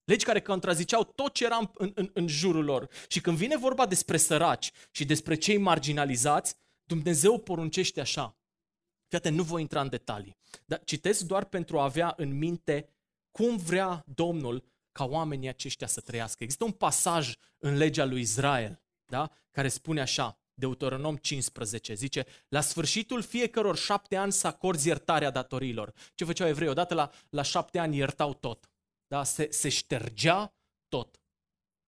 [0.04, 2.88] Legi care contraziceau tot ce era în, în, în jurul lor.
[3.08, 6.54] Și când vine vorba despre săraci și despre cei marginalizați,
[6.90, 8.36] Dumnezeu poruncește așa.
[9.08, 12.88] Fiate, nu voi intra în detalii, dar citesc doar pentru a avea în minte
[13.30, 16.42] cum vrea Domnul ca oamenii aceștia să trăiască.
[16.42, 19.30] Există un pasaj în legea lui Israel, da?
[19.50, 25.92] care spune așa, Deuteronom 15, zice, la sfârșitul fiecăror șapte ani să acorzi iertarea datorilor.
[26.14, 26.68] Ce făceau evrei?
[26.68, 28.70] Odată la, la șapte ani iertau tot.
[29.06, 29.24] Da?
[29.24, 30.54] Se, se ștergea
[30.88, 31.22] tot.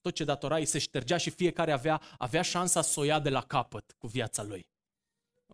[0.01, 3.43] Tot ce datorai se ștergea și fiecare avea, avea șansa să o ia de la
[3.43, 4.72] capăt cu viața lui.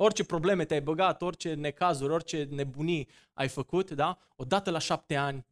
[0.00, 4.18] Orice probleme te-ai băgat, orice necazuri, orice nebunii ai făcut, da?
[4.36, 5.46] Odată la șapte ani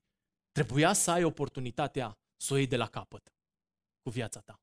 [0.53, 3.35] trebuia să ai oportunitatea să o iei de la capăt
[4.03, 4.61] cu viața ta.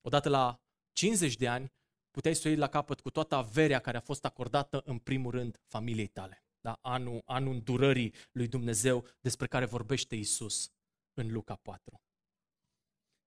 [0.00, 0.60] Odată la
[0.92, 1.72] 50 de ani
[2.10, 5.30] puteai să o iei la capăt cu toată averea care a fost acordată în primul
[5.30, 6.44] rând familiei tale.
[6.60, 6.78] Da?
[6.80, 10.72] Anul, anul îndurării lui Dumnezeu despre care vorbește Isus
[11.14, 12.00] în Luca 4.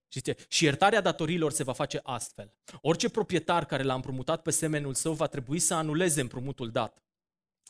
[0.08, 2.54] Și, zice, și iertarea datorilor se va face astfel.
[2.82, 7.04] Orice proprietar care l-a împrumutat pe semenul său va trebui să anuleze împrumutul dat.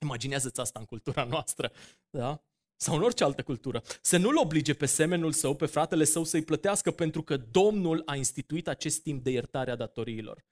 [0.02, 1.72] Imaginează-ți asta în cultura noastră,
[2.10, 2.42] da?
[2.76, 3.82] Sau în orice altă cultură.
[4.02, 8.16] Să nu-l oblige pe semenul său, pe fratele său să-i plătească pentru că Domnul a
[8.16, 10.46] instituit acest timp de iertare a datoriilor.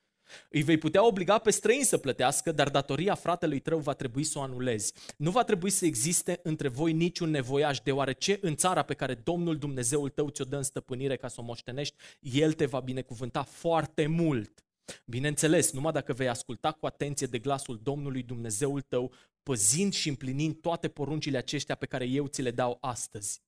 [0.49, 4.39] Îi vei putea obliga pe străini să plătească, dar datoria fratelui tău va trebui să
[4.39, 4.93] o anulezi.
[5.17, 9.57] Nu va trebui să existe între voi niciun nevoiaș, deoarece în țara pe care Domnul
[9.57, 14.07] Dumnezeul tău ți-o dă în stăpânire ca să o moștenești, El te va binecuvânta foarte
[14.07, 14.65] mult.
[15.05, 19.11] Bineînțeles, numai dacă vei asculta cu atenție de glasul Domnului Dumnezeul tău,
[19.43, 23.41] păzind și împlinind toate poruncile aceștia pe care eu ți le dau astăzi.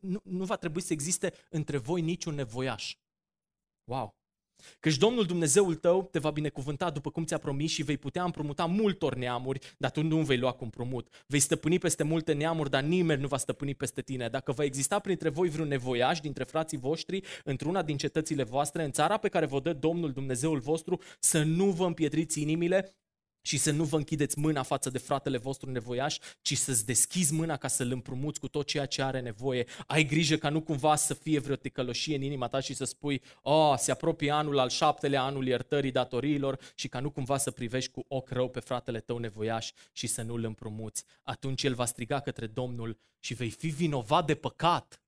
[0.00, 2.96] Nu, nu va trebui să existe între voi niciun nevoiaș.
[3.84, 4.23] Wow!
[4.80, 8.64] Căci Domnul Dumnezeul tău te va binecuvânta după cum ți-a promis și vei putea împrumuta
[8.64, 11.24] multor neamuri, dar tu nu vei lua cu împrumut.
[11.26, 14.28] Vei stăpâni peste multe neamuri, dar nimeni nu va stăpâni peste tine.
[14.28, 18.90] Dacă va exista printre voi vreun nevoiaș dintre frații voștri într-una din cetățile voastre, în
[18.90, 22.94] țara pe care vă dă Domnul Dumnezeul vostru, să nu vă împietriți inimile,
[23.46, 27.56] și să nu vă închideți mâna față de fratele vostru nevoiaș, ci să-ți deschizi mâna
[27.56, 29.66] ca să-l împrumuți cu tot ceea ce are nevoie.
[29.86, 33.22] Ai grijă ca nu cumva să fie vreo ticăloșie în inima ta și să spui,
[33.42, 37.90] oh, se apropie anul al șaptelea, anul iertării datoriilor și ca nu cumva să privești
[37.90, 41.04] cu ochi rău pe fratele tău nevoiaș și să nu-l împrumuți.
[41.22, 45.03] Atunci el va striga către Domnul și vei fi vinovat de păcat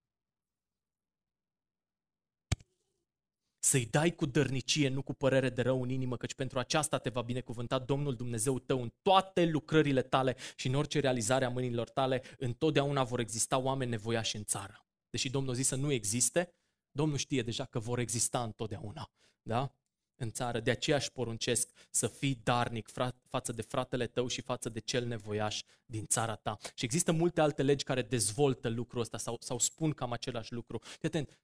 [3.67, 7.11] să-i dai cu dărnicie, nu cu părere de rău în inimă, căci pentru aceasta te
[7.11, 11.89] va binecuvânta Domnul Dumnezeu tău în toate lucrările tale și în orice realizare a mâinilor
[11.89, 14.87] tale, întotdeauna vor exista oameni nevoiași în țară.
[15.11, 16.55] Deși Domnul zis să nu existe,
[16.91, 19.11] Domnul știe deja că vor exista întotdeauna.
[19.43, 19.75] Da?
[20.17, 20.61] în țară.
[20.61, 22.89] De aceea își poruncesc să fii darnic
[23.29, 26.57] față de fratele tău și față de cel nevoiaș din țara ta.
[26.75, 30.79] Și există multe alte legi care dezvoltă lucrul ăsta sau, sau spun cam același lucru.
[30.79, 31.39] Fii atent,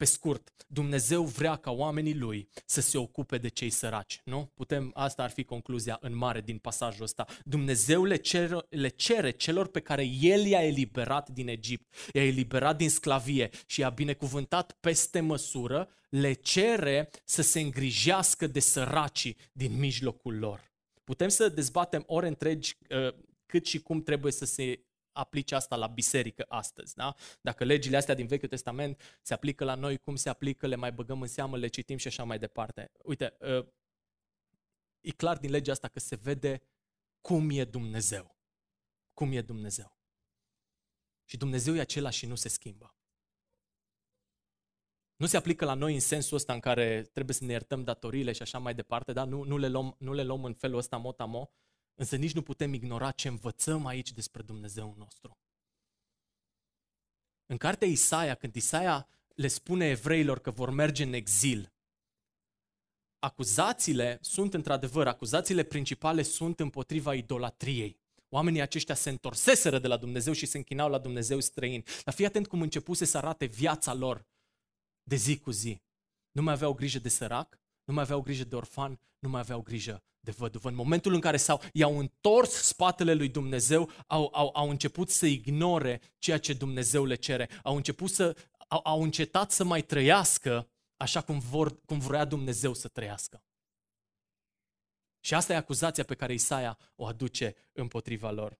[0.00, 4.50] pe scurt, Dumnezeu vrea ca oamenii lui să se ocupe de cei săraci, nu?
[4.54, 7.26] Putem, asta ar fi concluzia în mare din pasajul ăsta.
[7.44, 12.76] Dumnezeu le cere, le cere celor pe care El i-a eliberat din Egipt, i-a eliberat
[12.76, 19.78] din sclavie și i-a binecuvântat peste măsură, le cere să se îngrijească de săracii din
[19.78, 20.72] mijlocul lor.
[21.04, 23.14] Putem să dezbatem ore întregi uh,
[23.46, 26.94] cât și cum trebuie să se aplice asta la biserică astăzi.
[26.94, 27.14] Da?
[27.40, 30.92] Dacă legile astea din Vechiul Testament se aplică la noi, cum se aplică, le mai
[30.92, 32.90] băgăm în seamă, le citim și așa mai departe.
[33.02, 33.66] Uite, uh,
[35.00, 36.62] e clar din legea asta că se vede
[37.20, 38.38] cum e Dumnezeu.
[39.14, 39.98] Cum e Dumnezeu.
[41.24, 42.94] Și Dumnezeu e același și nu se schimbă.
[45.16, 48.32] Nu se aplică la noi în sensul ăsta în care trebuie să ne iertăm datoriile
[48.32, 49.24] și așa mai departe, da?
[49.24, 51.50] nu, nu, le, luăm, nu le luăm în felul ăsta mot-a-mo,
[52.00, 55.38] Însă nici nu putem ignora ce învățăm aici despre Dumnezeu nostru.
[57.46, 61.72] În cartea Isaia, când Isaia le spune evreilor că vor merge în exil,
[63.18, 67.98] acuzațiile sunt într-adevăr, acuzațiile principale sunt împotriva idolatriei.
[68.28, 71.84] Oamenii aceștia se întorseseră de la Dumnezeu și se închinau la Dumnezeu străin.
[72.04, 74.26] Dar fii atent cum începuse să arate viața lor
[75.02, 75.82] de zi cu zi.
[76.30, 79.62] Nu mai aveau grijă de sărac, nu mai aveau grijă de orfan, nu mai aveau
[79.62, 80.68] grijă de văduvă.
[80.68, 85.26] În momentul în care s-au, i-au întors spatele lui Dumnezeu, au, au, au început să
[85.26, 87.48] ignore ceea ce Dumnezeu le cere.
[87.62, 88.36] Au început să,
[88.68, 93.44] au, au încetat să mai trăiască așa cum, vor, cum vrea Dumnezeu să trăiască.
[95.20, 98.58] Și asta e acuzația pe care Isaia o aduce împotriva lor.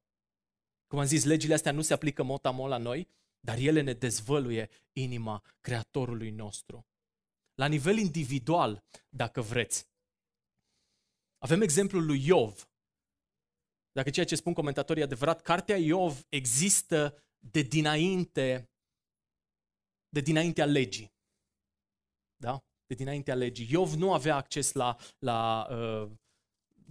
[0.86, 3.08] Cum am zis, legile astea nu se aplică mot la noi,
[3.40, 6.86] dar ele ne dezvăluie inima Creatorului nostru.
[7.54, 9.86] La nivel individual, dacă vreți,
[11.40, 12.68] avem exemplul lui Iov.
[13.92, 18.70] Dacă ceea ce spun comentatorii e adevărat, cartea Iov există de dinainte,
[20.08, 21.12] de dinaintea legii.
[22.36, 22.64] Da?
[22.86, 23.68] De dinaintea legii.
[23.70, 26.10] Iov nu avea acces la, la uh,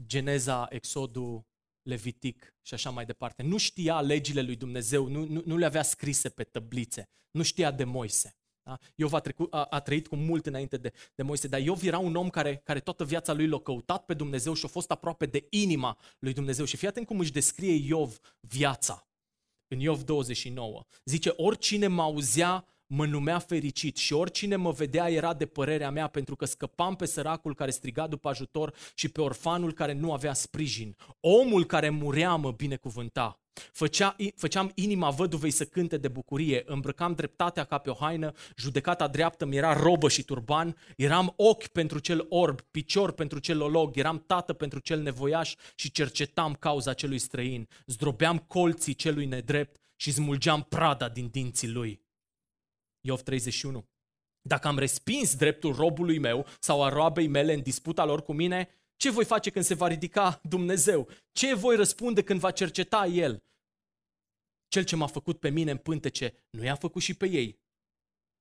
[0.05, 1.47] Geneza, Exodul,
[1.81, 3.43] Levitic și așa mai departe.
[3.43, 7.71] Nu știa legile lui Dumnezeu, nu, nu, nu le avea scrise pe tăblițe, nu știa
[7.71, 8.38] de Moise.
[8.69, 8.79] Da?
[8.95, 11.97] Iov a, trecut, a, a trăit cu mult înainte de, de Moise, dar Iov era
[11.97, 15.25] un om care, care toată viața lui l-a căutat pe Dumnezeu și a fost aproape
[15.25, 16.65] de inima lui Dumnezeu.
[16.65, 19.07] Și fii atent cum își descrie Iov viața.
[19.67, 25.33] În Iov 29 zice, oricine mă auzea mă numea fericit și oricine mă vedea era
[25.33, 29.73] de părerea mea pentru că scăpam pe săracul care striga după ajutor și pe orfanul
[29.73, 30.95] care nu avea sprijin.
[31.19, 33.39] Omul care murea mă binecuvânta.
[33.71, 39.07] Făcea, făceam inima văduvei să cânte de bucurie, îmbrăcam dreptatea ca pe o haină, judecata
[39.07, 43.97] dreaptă mi era robă și turban, eram ochi pentru cel orb, picior pentru cel olog,
[43.97, 50.11] eram tată pentru cel nevoiaș și cercetam cauza celui străin, zdrobeam colții celui nedrept și
[50.11, 52.01] smulgeam prada din dinții lui.
[53.01, 53.87] Iov 31.
[54.41, 58.69] Dacă am respins dreptul robului meu sau a roabei mele în disputa lor cu mine,
[58.99, 61.07] ce voi face când se va ridica Dumnezeu?
[61.31, 63.43] Ce voi răspunde când va cerceta El?
[64.67, 67.59] Cel ce m-a făcut pe mine în pântece, nu i-a făcut și pe ei.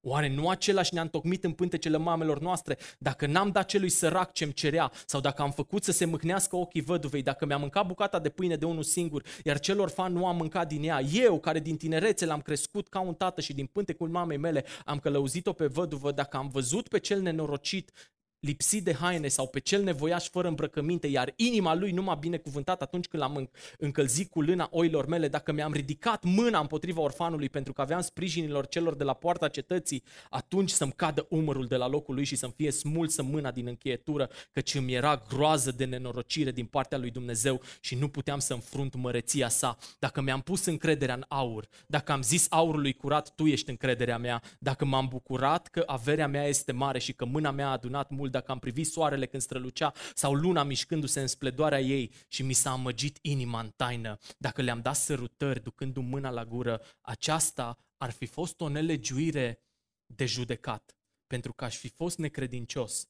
[0.06, 2.78] Oare nu același ne-a întocmit în pântecele mamelor noastre?
[2.98, 6.80] Dacă n-am dat celui sărac ce-mi cerea, sau dacă am făcut să se mâhnească ochii
[6.80, 10.36] văduvei, dacă mi-am mâncat bucata de pâine de unul singur, iar celor fan nu am
[10.36, 14.08] mâncat din ea, eu, care din tinerețe l-am crescut ca un tată și din pântecul
[14.08, 17.92] mamei mele am călăuzit-o pe văduvă, dacă am văzut pe cel nenorocit
[18.40, 22.82] lipsit de haine sau pe cel nevoiaș fără îmbrăcăminte, iar inima lui nu m-a binecuvântat
[22.82, 27.72] atunci când l-am încălzit cu lâna oilor mele, dacă mi-am ridicat mâna împotriva orfanului pentru
[27.72, 32.14] că aveam sprijinilor celor de la poarta cetății, atunci să-mi cadă umărul de la locul
[32.14, 36.66] lui și să-mi fie smulsă mâna din încheietură, căci îmi era groază de nenorocire din
[36.66, 39.76] partea lui Dumnezeu și nu puteam să înfrunt măreția sa.
[39.98, 44.42] Dacă mi-am pus încrederea în aur, dacă am zis aurului curat, tu ești încrederea mea,
[44.58, 48.27] dacă m-am bucurat că averea mea este mare și că mâna mea a adunat mult,
[48.30, 52.70] dacă am privit soarele când strălucea sau luna mișcându-se în spledoarea ei și mi s-a
[52.70, 58.26] amăgit inima în taină, dacă le-am dat sărutări ducându-mi mâna la gură, aceasta ar fi
[58.26, 59.62] fost o nelegiuire
[60.06, 63.08] de judecat, pentru că aș fi fost necredincios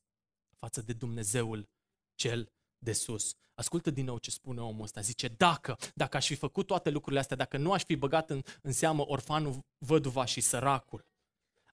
[0.56, 1.68] față de Dumnezeul
[2.14, 3.34] cel de sus.
[3.54, 5.00] Ascultă din nou ce spune omul ăsta.
[5.00, 8.42] Zice, dacă, dacă aș fi făcut toate lucrurile astea, dacă nu aș fi băgat în,
[8.62, 11.04] în seamă orfanul, văduva și săracul,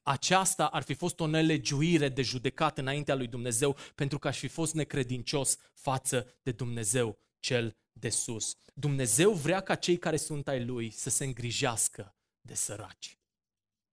[0.05, 4.47] aceasta ar fi fost o nelegiuire de judecat înaintea lui Dumnezeu pentru că aș fi
[4.47, 8.55] fost necredincios față de Dumnezeu cel de sus.
[8.73, 13.19] Dumnezeu vrea ca cei care sunt ai lui să se îngrijească de săraci.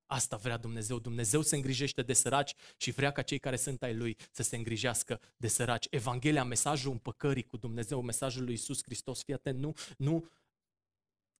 [0.06, 0.98] Asta vrea Dumnezeu.
[0.98, 4.56] Dumnezeu se îngrijește de săraci și vrea ca cei care sunt ai Lui să se
[4.56, 5.86] îngrijească de săraci.
[5.90, 10.28] Evanghelia, mesajul împăcării cu Dumnezeu, mesajul lui Isus Hristos, fii atent, nu, nu,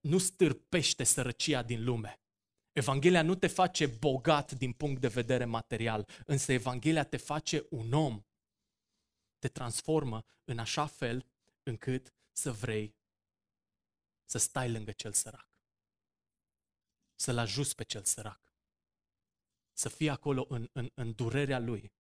[0.01, 2.22] nu stârpește sărăcia din lume.
[2.73, 7.93] Evanghelia nu te face bogat din punct de vedere material, însă Evanghelia te face un
[7.93, 8.23] om.
[9.39, 11.27] Te transformă în așa fel
[11.63, 12.97] încât să vrei
[14.25, 15.49] să stai lângă cel sărac.
[17.15, 18.55] Să-l ajuți pe cel sărac.
[19.73, 21.93] Să fii acolo în, în, în durerea lui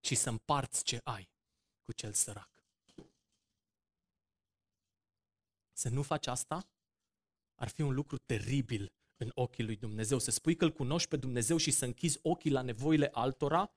[0.00, 1.30] și să împarți ce ai
[1.82, 2.50] cu cel sărac.
[5.72, 6.68] Să nu faci asta
[7.54, 10.18] ar fi un lucru teribil în ochii lui Dumnezeu.
[10.18, 13.72] Să spui că îl cunoști pe Dumnezeu și să închizi ochii la nevoile altora,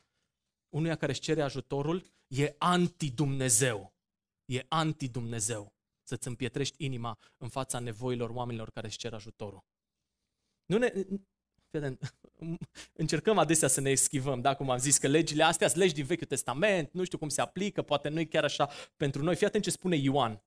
[0.69, 3.93] unuia care își cere ajutorul, e anti-Dumnezeu.
[4.45, 5.73] E anti-Dumnezeu.
[6.03, 9.63] Să-ți împietrești inima în fața nevoilor oamenilor care își cer ajutorul.
[10.65, 10.93] Nu ne,
[12.93, 14.55] încercăm adesea să ne eschivăm, da?
[14.55, 17.41] cum am zis, că legile astea sunt legi din Vechiul Testament, nu știu cum se
[17.41, 19.35] aplică, poate nu e chiar așa pentru noi.
[19.35, 20.43] Fii atent ce spune Ioan,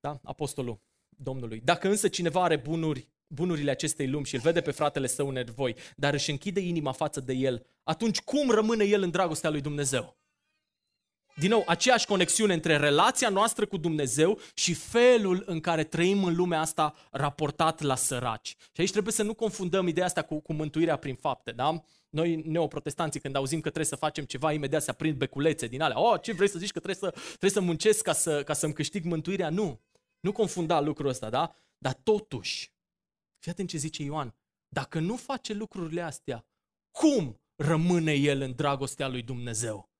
[0.00, 0.20] da?
[0.22, 1.60] apostolul Domnului.
[1.60, 5.32] Dacă însă cineva are bunuri bunurile acestei lumi și îl vede pe fratele său în
[5.32, 9.60] nevoi, dar își închide inima față de el, atunci cum rămâne el în dragostea lui
[9.60, 10.16] Dumnezeu?
[11.36, 16.34] Din nou, aceeași conexiune între relația noastră cu Dumnezeu și felul în care trăim în
[16.34, 18.48] lumea asta raportat la săraci.
[18.48, 21.84] Și aici trebuie să nu confundăm ideea asta cu, cu mântuirea prin fapte, da?
[22.10, 26.00] Noi, neoprotestanții, când auzim că trebuie să facem ceva, imediat se aprind beculețe din alea.
[26.00, 28.72] Oh, ce vrei să zici că trebuie să, trebuie să muncesc ca, să, ca să-mi
[28.72, 29.50] câștig mântuirea?
[29.50, 29.80] Nu.
[30.20, 31.54] Nu confunda lucrul ăsta, da?
[31.78, 32.73] Dar totuși,
[33.44, 34.34] Fii atent ce zice Ioan.
[34.68, 36.46] Dacă nu face lucrurile astea,
[36.90, 39.90] cum rămâne el în dragostea lui Dumnezeu?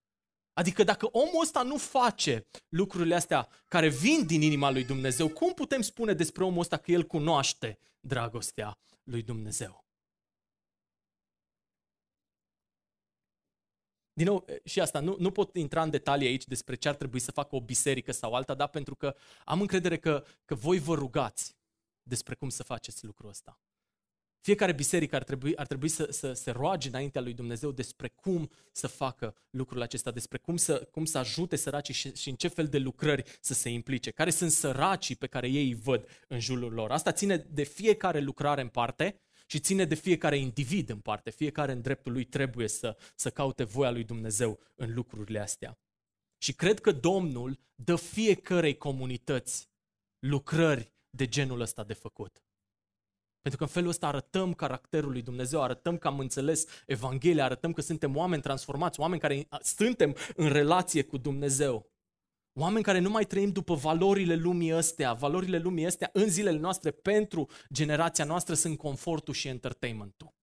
[0.52, 5.52] Adică dacă omul ăsta nu face lucrurile astea care vin din inima lui Dumnezeu, cum
[5.52, 9.84] putem spune despre omul ăsta că el cunoaște dragostea lui Dumnezeu?
[14.12, 17.20] Din nou, și asta, nu, nu pot intra în detalii aici despre ce ar trebui
[17.20, 18.66] să facă o biserică sau alta, da?
[18.66, 21.62] pentru că am încredere că, că voi vă rugați
[22.04, 23.60] despre cum să faceți lucrul ăsta.
[24.44, 28.50] Fiecare biserică ar trebui, ar trebui să, să se roage înaintea lui Dumnezeu despre cum
[28.72, 32.48] să facă lucrul acesta, despre cum să, cum să ajute săracii și, și în ce
[32.48, 36.40] fel de lucrări să se implice, care sunt săracii pe care ei îi văd în
[36.40, 36.90] jurul lor.
[36.90, 41.30] Asta ține de fiecare lucrare în parte și ține de fiecare individ în parte.
[41.30, 45.78] Fiecare în dreptul lui trebuie să, să caute voia lui Dumnezeu în lucrurile astea.
[46.38, 49.68] Și cred că Domnul dă fiecărei comunități
[50.18, 52.44] lucrări de genul ăsta de făcut.
[53.40, 57.72] Pentru că în felul ăsta arătăm caracterul lui Dumnezeu, arătăm că am înțeles Evanghelia, arătăm
[57.72, 61.92] că suntem oameni transformați, oameni care suntem în relație cu Dumnezeu.
[62.52, 65.12] Oameni care nu mai trăim după valorile lumii astea.
[65.12, 70.34] Valorile lumii astea în zilele noastre pentru generația noastră sunt confortul și entertainmentul.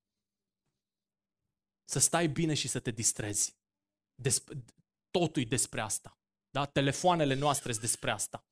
[1.83, 3.57] Să stai bine și să te distrezi.
[4.15, 4.63] Despre,
[5.09, 6.19] totul e despre asta.
[6.49, 6.65] Da?
[6.65, 8.45] Telefoanele noastre sunt despre asta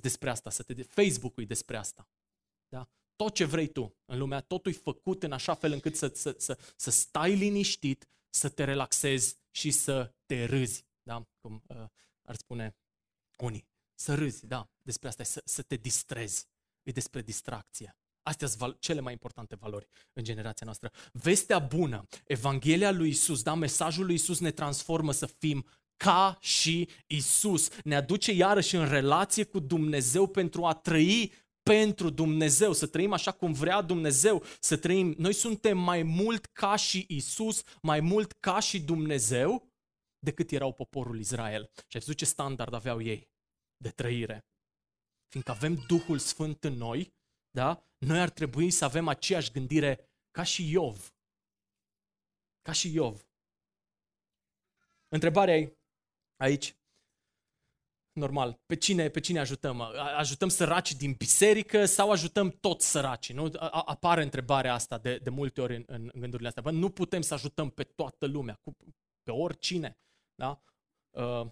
[0.00, 0.82] despre asta, să te...
[0.82, 2.08] Facebook-ul e despre asta.
[2.68, 2.88] Da?
[3.16, 6.34] Tot ce vrei tu în lumea, totul e făcut în așa fel încât să, să,
[6.38, 10.84] să, să stai liniștit, să te relaxezi și să te râzi.
[11.02, 11.26] Da?
[11.40, 11.84] Cum uh,
[12.22, 12.76] ar spune
[13.38, 13.66] unii.
[13.94, 16.48] Să râzi, da, despre asta, să, să te distrezi.
[16.82, 17.96] E despre distracție.
[18.22, 20.90] Astea sunt cele mai importante valori în generația noastră.
[21.12, 25.66] Vestea bună, Evanghelia lui Isus, da, mesajul lui Isus ne transformă să fim
[26.02, 27.68] ca și Isus.
[27.84, 31.32] Ne aduce iarăși în relație cu Dumnezeu pentru a trăi
[31.62, 35.14] pentru Dumnezeu, să trăim așa cum vrea Dumnezeu, să trăim.
[35.18, 39.68] Noi suntem mai mult ca și Isus, mai mult ca și Dumnezeu,
[40.18, 41.70] decât erau poporul Israel.
[41.74, 43.30] Și ai văzut ce standard aveau ei
[43.76, 44.46] de trăire.
[45.28, 47.14] Fiindcă avem Duhul Sfânt în noi,
[47.50, 47.86] da?
[47.98, 51.14] noi ar trebui să avem aceeași gândire ca și Iov.
[52.62, 53.26] Ca și Iov.
[55.08, 55.76] Întrebarea e
[56.42, 56.76] aici,
[58.12, 59.80] normal, pe cine, pe cine ajutăm?
[60.16, 63.34] Ajutăm săraci din biserică sau ajutăm toți săracii?
[63.34, 63.50] Nu?
[63.84, 66.62] Apare întrebarea asta de, de multe ori în, în gândurile astea.
[66.62, 68.60] Bă, nu putem să ajutăm pe toată lumea,
[69.22, 69.98] pe oricine.
[70.34, 70.62] Da?
[71.10, 71.46] Uh,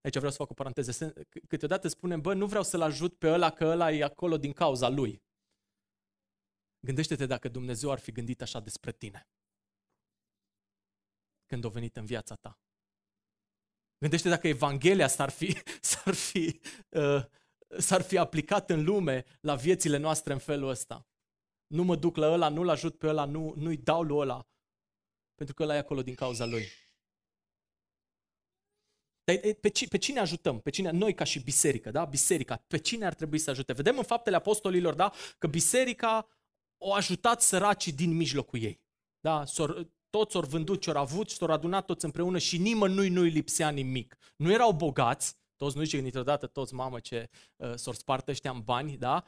[0.00, 1.12] aici vreau să fac o paranteză.
[1.48, 4.88] Câteodată spunem, bă, nu vreau să-l ajut pe ăla, că ăla e acolo din cauza
[4.88, 5.22] lui.
[6.86, 9.28] Gândește-te dacă Dumnezeu ar fi gândit așa despre tine
[11.46, 12.58] când a venit în viața ta.
[13.98, 17.24] Gândește dacă Evanghelia s-ar fi, s-ar fi, uh,
[17.78, 21.06] s-ar fi aplicat în lume la viețile noastre în felul ăsta.
[21.66, 24.48] Nu mă duc la ăla, nu-l ajut pe ăla, nu, nu-i dau lui ăla,
[25.34, 26.64] pentru că ăla e acolo din cauza lui.
[29.24, 30.60] Dar pe, pe cine ajutăm?
[30.60, 30.90] Pe cine?
[30.90, 32.04] Noi ca și biserică, da?
[32.04, 32.56] Biserica.
[32.56, 33.72] Pe cine ar trebui să ajute?
[33.72, 35.12] Vedem în faptele apostolilor, da?
[35.38, 36.28] Că biserica
[36.78, 38.80] au ajutat săracii din mijlocul ei.
[39.20, 39.44] Da?
[40.14, 43.70] Toți au vândut ce au avut și s-au adunat toți împreună și nimănui nu-i lipsea
[43.70, 44.16] nimic.
[44.36, 48.60] Nu erau bogați, toți nu zice niciodată toți, mamă, ce uh, s-au spart ăștia în
[48.60, 49.24] bani, da?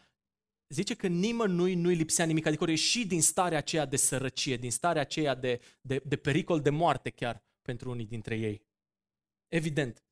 [0.69, 4.71] Zice că nimănui nu-i lipsea nimic, adică au ieșit din starea aceea de sărăcie, din
[4.71, 8.63] starea aceea de, de, de pericol de moarte chiar pentru unii dintre ei.
[9.49, 10.05] Evident,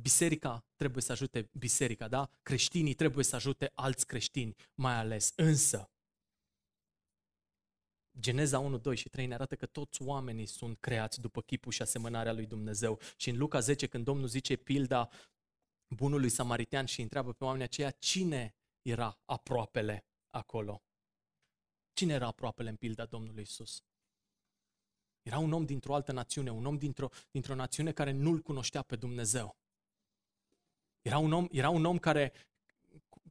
[0.00, 2.30] biserica trebuie să ajute biserica, da?
[2.42, 5.32] Creștinii trebuie să ajute alți creștini, mai ales.
[5.36, 5.91] Însă,
[8.22, 11.82] Geneza 1, 2 și 3 ne arată că toți oamenii sunt creați după chipul și
[11.82, 12.98] asemănarea lui Dumnezeu.
[13.16, 15.08] Și în Luca 10, când Domnul zice pilda
[15.88, 20.82] bunului samaritean și întreabă pe oamenii aceia cine era aproapele acolo.
[21.92, 23.82] Cine era aproapele în pilda Domnului Isus?
[25.22, 28.96] Era un om dintr-o altă națiune, un om dintr-o, dintr-o națiune care nu-L cunoștea pe
[28.96, 29.56] Dumnezeu.
[31.02, 32.32] Era un om, era un om care,
[33.08, 33.22] cu,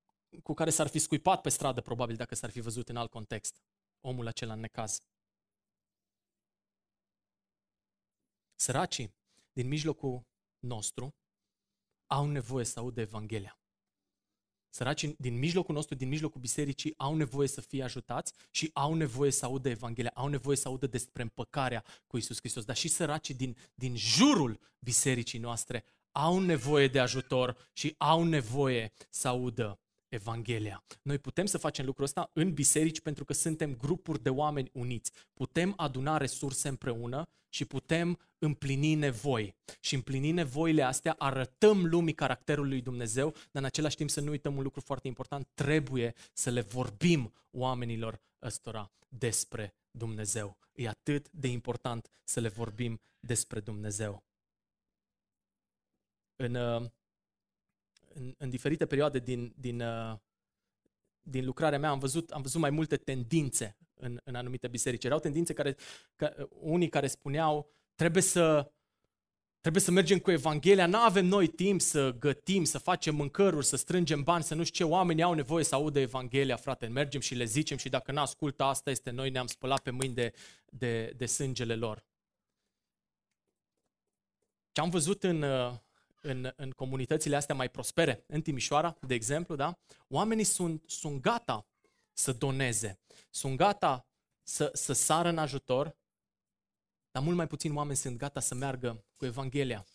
[0.43, 3.61] cu care s-ar fi scuipat pe stradă, probabil, dacă s-ar fi văzut în alt context
[4.02, 5.02] omul acela în necaz.
[8.56, 9.14] Săracii
[9.54, 10.26] din mijlocul
[10.60, 11.16] nostru
[12.08, 13.56] au nevoie să audă Evanghelia.
[14.74, 19.32] Săracii din mijlocul nostru, din mijlocul bisericii, au nevoie să fie ajutați și au nevoie
[19.32, 22.66] să audă Evanghelia, au nevoie să audă despre împăcarea cu Isus Hristos.
[22.66, 28.91] Dar și săracii din, din jurul bisericii noastre au nevoie de ajutor și au nevoie
[29.10, 29.80] să audă
[30.12, 30.84] Evanghelia.
[31.01, 35.12] Noi putem să facem lucrul ăsta în biserici pentru că suntem grupuri de oameni uniți.
[35.34, 39.55] Putem aduna resurse împreună și putem împlini nevoi.
[39.80, 44.30] Și împlini nevoile astea arătăm lumii caracterul lui Dumnezeu, dar în același timp să nu
[44.30, 50.57] uităm un lucru foarte important, trebuie să le vorbim oamenilor ăstora despre Dumnezeu.
[50.74, 54.24] E atât de important să le vorbim despre Dumnezeu.
[56.36, 56.89] În uh,
[58.14, 60.18] în, în diferite perioade din, din, uh,
[61.22, 65.03] din lucrarea mea am văzut, am văzut mai multe tendințe în, în anumite biserici.
[65.03, 65.76] Erau tendințe care,
[66.16, 68.72] ca, unii care spuneau, trebuie să,
[69.59, 73.76] trebuie să mergem cu Evanghelia, nu avem noi timp să gătim, să facem mâncăruri, să
[73.76, 77.36] strângem bani, să nu știu ce, oamenii au nevoie să audă Evanghelia, frate, mergem și
[77.36, 80.34] le zicem și dacă nu ascultă asta este, noi ne-am spălat pe mâini de,
[80.66, 82.05] de, de sângele lor.
[84.72, 85.74] Ce am văzut în, uh,
[86.22, 89.80] în, în comunitățile astea mai prospere, în Timișoara, de exemplu, da?
[90.07, 91.67] oamenii sunt, sunt gata
[92.13, 92.99] să doneze,
[93.30, 94.05] sunt gata
[94.43, 95.95] să, să sară în ajutor,
[97.11, 99.86] dar mult mai puțini oameni sunt gata să meargă cu Evanghelia.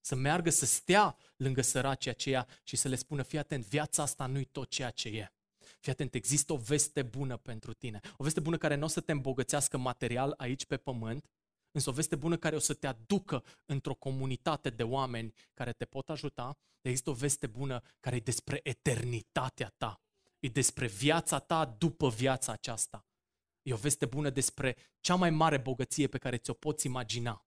[0.00, 4.26] Să meargă să stea lângă săracii aceia și să le spună, fii atent, viața asta
[4.26, 5.32] nu-i tot ceea ce e.
[5.80, 8.00] Fii atent, există o veste bună pentru tine.
[8.16, 11.30] O veste bună care nu o să te îmbogățească material aici pe pământ,
[11.70, 15.84] Însă o veste bună care o să te aducă într-o comunitate de oameni care te
[15.84, 20.02] pot ajuta, există o veste bună care e despre eternitatea ta.
[20.40, 23.06] E despre viața ta după viața aceasta.
[23.62, 27.42] E o veste bună despre cea mai mare bogăție pe care ți-o poți imagina.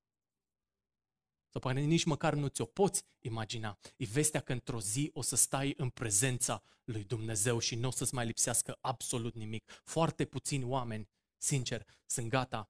[1.50, 3.78] Sau poate nici măcar nu ți-o poți imagina.
[3.98, 7.92] E vestea că într-o zi o să stai în prezența lui Dumnezeu și nu o
[7.92, 9.82] să-ți mai lipsească absolut nimic.
[9.84, 12.70] Foarte puțini oameni, sincer, sunt gata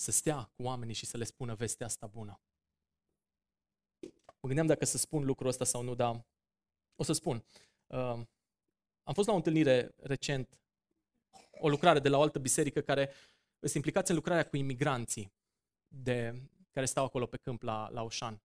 [0.00, 2.40] să stea cu oamenii și să le spună vestea asta bună.
[4.40, 6.26] Mă gândeam dacă să spun lucrul ăsta sau nu, dar
[6.96, 7.44] o să spun.
[7.86, 8.20] Uh,
[9.02, 10.60] am fost la o întâlnire recent,
[11.50, 13.12] o lucrare de la o altă biserică care
[13.58, 15.32] sunt implicați în lucrarea cu imigranții
[15.88, 18.42] de, care stau acolo pe câmp la, la Oșan.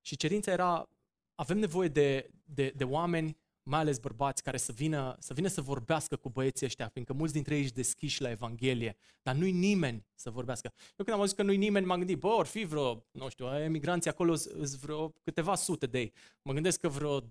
[0.00, 0.88] Și cerința era,
[1.34, 5.60] avem nevoie de, de, de oameni mai ales bărbați, care să vină, să vină să
[5.60, 10.06] vorbească cu băieții ăștia, fiindcă mulți dintre ei își deschiși la Evanghelie, dar nu-i nimeni
[10.14, 10.72] să vorbească.
[10.76, 13.58] Eu când am auzit că nu-i nimeni, m-am gândit, bă, or fi vreo, nu știu,
[13.58, 16.12] emigranții acolo sunt vreo câteva sute de ei.
[16.42, 17.26] Mă gândesc că vreo 20-30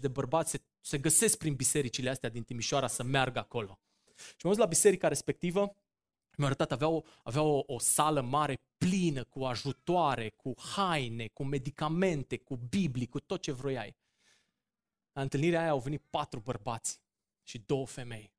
[0.00, 3.78] de bărbați se, se găsesc prin bisericile astea din Timișoara să meargă acolo.
[4.36, 5.76] Și m-am la biserica respectivă,
[6.36, 11.44] mi-a arătat, avea, o, avea o, o sală mare plină cu ajutoare, cu haine, cu
[11.44, 13.96] medicamente, cu Biblii, cu tot ce vroiai.
[15.14, 17.00] La întâlnirea aia au venit patru bărbați
[17.42, 18.32] și două femei.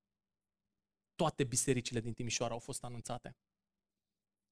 [1.15, 3.35] Toate bisericile din Timișoara au fost anunțate.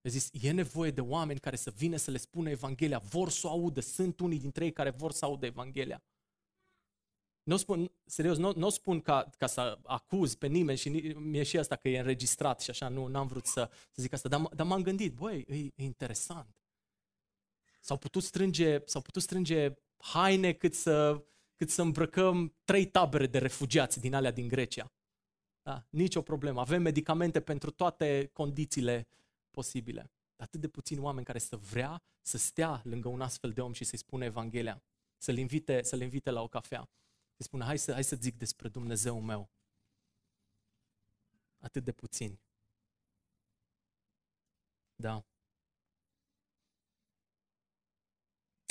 [0.01, 3.47] A zis, e nevoie de oameni care să vină să le spună Evanghelia, vor să
[3.47, 6.03] o audă, sunt unii dintre ei care vor să audă Evanghelia.
[7.43, 11.57] Nu spun, serios, nu, nu spun ca, ca să acuz pe nimeni și mi-e și
[11.57, 14.65] asta că e înregistrat și așa, nu am vrut să, să zic asta, dar, dar
[14.65, 16.55] m-am gândit, băi, e, e interesant.
[17.81, 21.23] S-au putut strânge, s-au putut strânge haine cât să,
[21.63, 24.91] cât să îmbrăcăm trei tabere de refugiați din alea din Grecia.
[25.61, 25.87] Da?
[25.89, 26.59] Nici o problemă.
[26.59, 29.07] Avem medicamente pentru toate condițiile
[29.51, 30.11] posibile.
[30.35, 33.83] Atât de puțini oameni care să vrea să stea lângă un astfel de om și
[33.83, 34.83] să-i spună Evanghelia,
[35.17, 36.89] să-l invite, să-l invite la o cafea.
[37.35, 39.49] Să spună, hai să, hai să zic despre Dumnezeu meu.
[41.59, 42.41] Atât de puțini.
[44.95, 45.25] Da.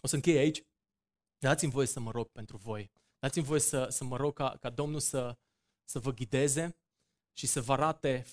[0.03, 0.63] O să închei aici.
[1.43, 2.91] Dați-mi voie să mă rog pentru voi.
[3.19, 5.39] Dați-mi voie să, să mă rog ca, ca Domnul să,
[5.85, 6.77] să vă ghideze
[7.33, 8.25] și să vă arate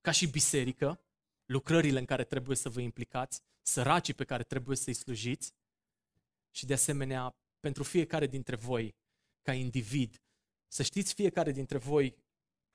[0.00, 1.00] ca și biserică
[1.44, 5.54] lucrările în care trebuie să vă implicați, săracii pe care trebuie să-i slujiți
[6.50, 8.94] și de asemenea pentru fiecare dintre voi
[9.42, 10.22] ca individ,
[10.68, 12.16] să știți fiecare dintre voi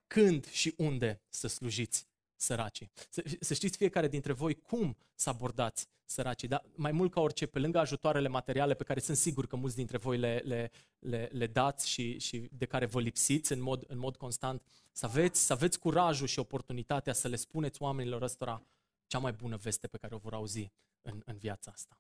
[0.08, 2.92] când și unde să slujiți săracii.
[3.10, 7.46] Să, să știți fiecare dintre voi cum să abordați săracii, dar mai mult ca orice,
[7.46, 11.30] pe lângă ajutoarele materiale pe care sunt sigur că mulți dintre voi le, le, le,
[11.32, 15.46] le dați și, și de care vă lipsiți în mod, în mod constant, să aveți,
[15.46, 18.66] să aveți curajul și oportunitatea să le spuneți oamenilor ăstora
[19.08, 20.72] cea mai bună veste pe care o vor auzi
[21.02, 22.00] în, în viața asta.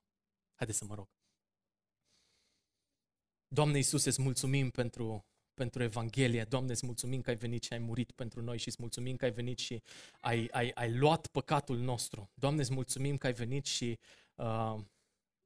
[0.55, 1.07] Haideți să mă rog.
[3.47, 5.25] Doamne Iisuse, îți mulțumim pentru,
[5.55, 6.43] pentru Evanghelie.
[6.43, 9.25] Doamne, îți mulțumim că ai venit și ai murit pentru noi și îți mulțumim că
[9.25, 9.81] ai venit și
[10.19, 12.29] ai, ai, ai luat păcatul nostru.
[12.33, 13.99] Doamne, îți mulțumim că ai venit și
[14.35, 14.75] uh,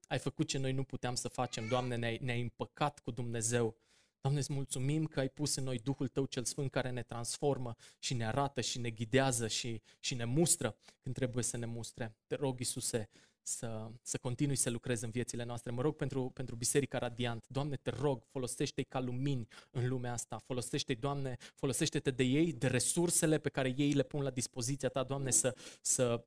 [0.07, 1.67] ai făcut ce noi nu puteam să facem.
[1.67, 3.75] Doamne, ne-ai, ne-ai împăcat cu Dumnezeu.
[4.21, 7.75] Doamne, îți mulțumim că ai pus în noi Duhul Tău cel Sfânt care ne transformă
[7.99, 12.15] și ne arată și ne ghidează și, și ne mustră când trebuie să ne mustre.
[12.27, 13.09] Te rog, Iisuse,
[13.43, 15.71] să, să continui să lucrezi în viețile noastre.
[15.71, 17.45] Mă rog pentru, pentru Biserica Radiant.
[17.47, 20.37] Doamne, te rog, folosește-i ca lumini în lumea asta.
[20.37, 25.03] Folosește-i, Doamne, folosește-te de ei, de resursele pe care ei le pun la dispoziția Ta,
[25.03, 26.25] Doamne, să, să,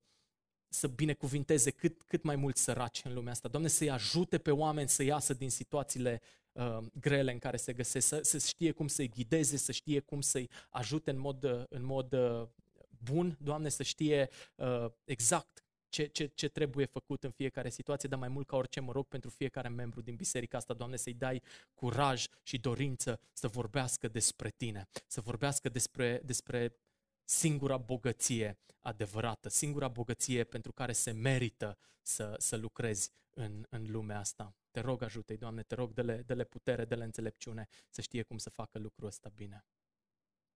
[0.68, 3.48] să binecuvinteze cât, cât mai mulți săraci în lumea asta.
[3.48, 6.20] Doamne, să-i ajute pe oameni să iasă din situațiile
[6.52, 10.20] uh, grele în care se găsesc, să, să știe cum să-i ghideze, să știe cum
[10.20, 12.48] să-i ajute în mod, în mod uh,
[13.04, 18.18] bun, Doamne, să știe uh, exact ce, ce, ce trebuie făcut în fiecare situație, dar
[18.18, 21.43] mai mult ca orice mă rog pentru fiecare membru din biserica asta, Doamne, să-i dai
[21.74, 26.76] curaj și dorință să vorbească despre Tine, să vorbească despre, despre
[27.24, 34.18] singura bogăție adevărată, singura bogăție pentru care se merită să, să lucrezi în, în lumea
[34.18, 34.55] asta.
[34.70, 38.51] Te rog ajută-i, Doamne, te rog, dă-le, dă-le putere, dă-le înțelepciune să știe cum să
[38.51, 39.64] facă lucrul ăsta bine.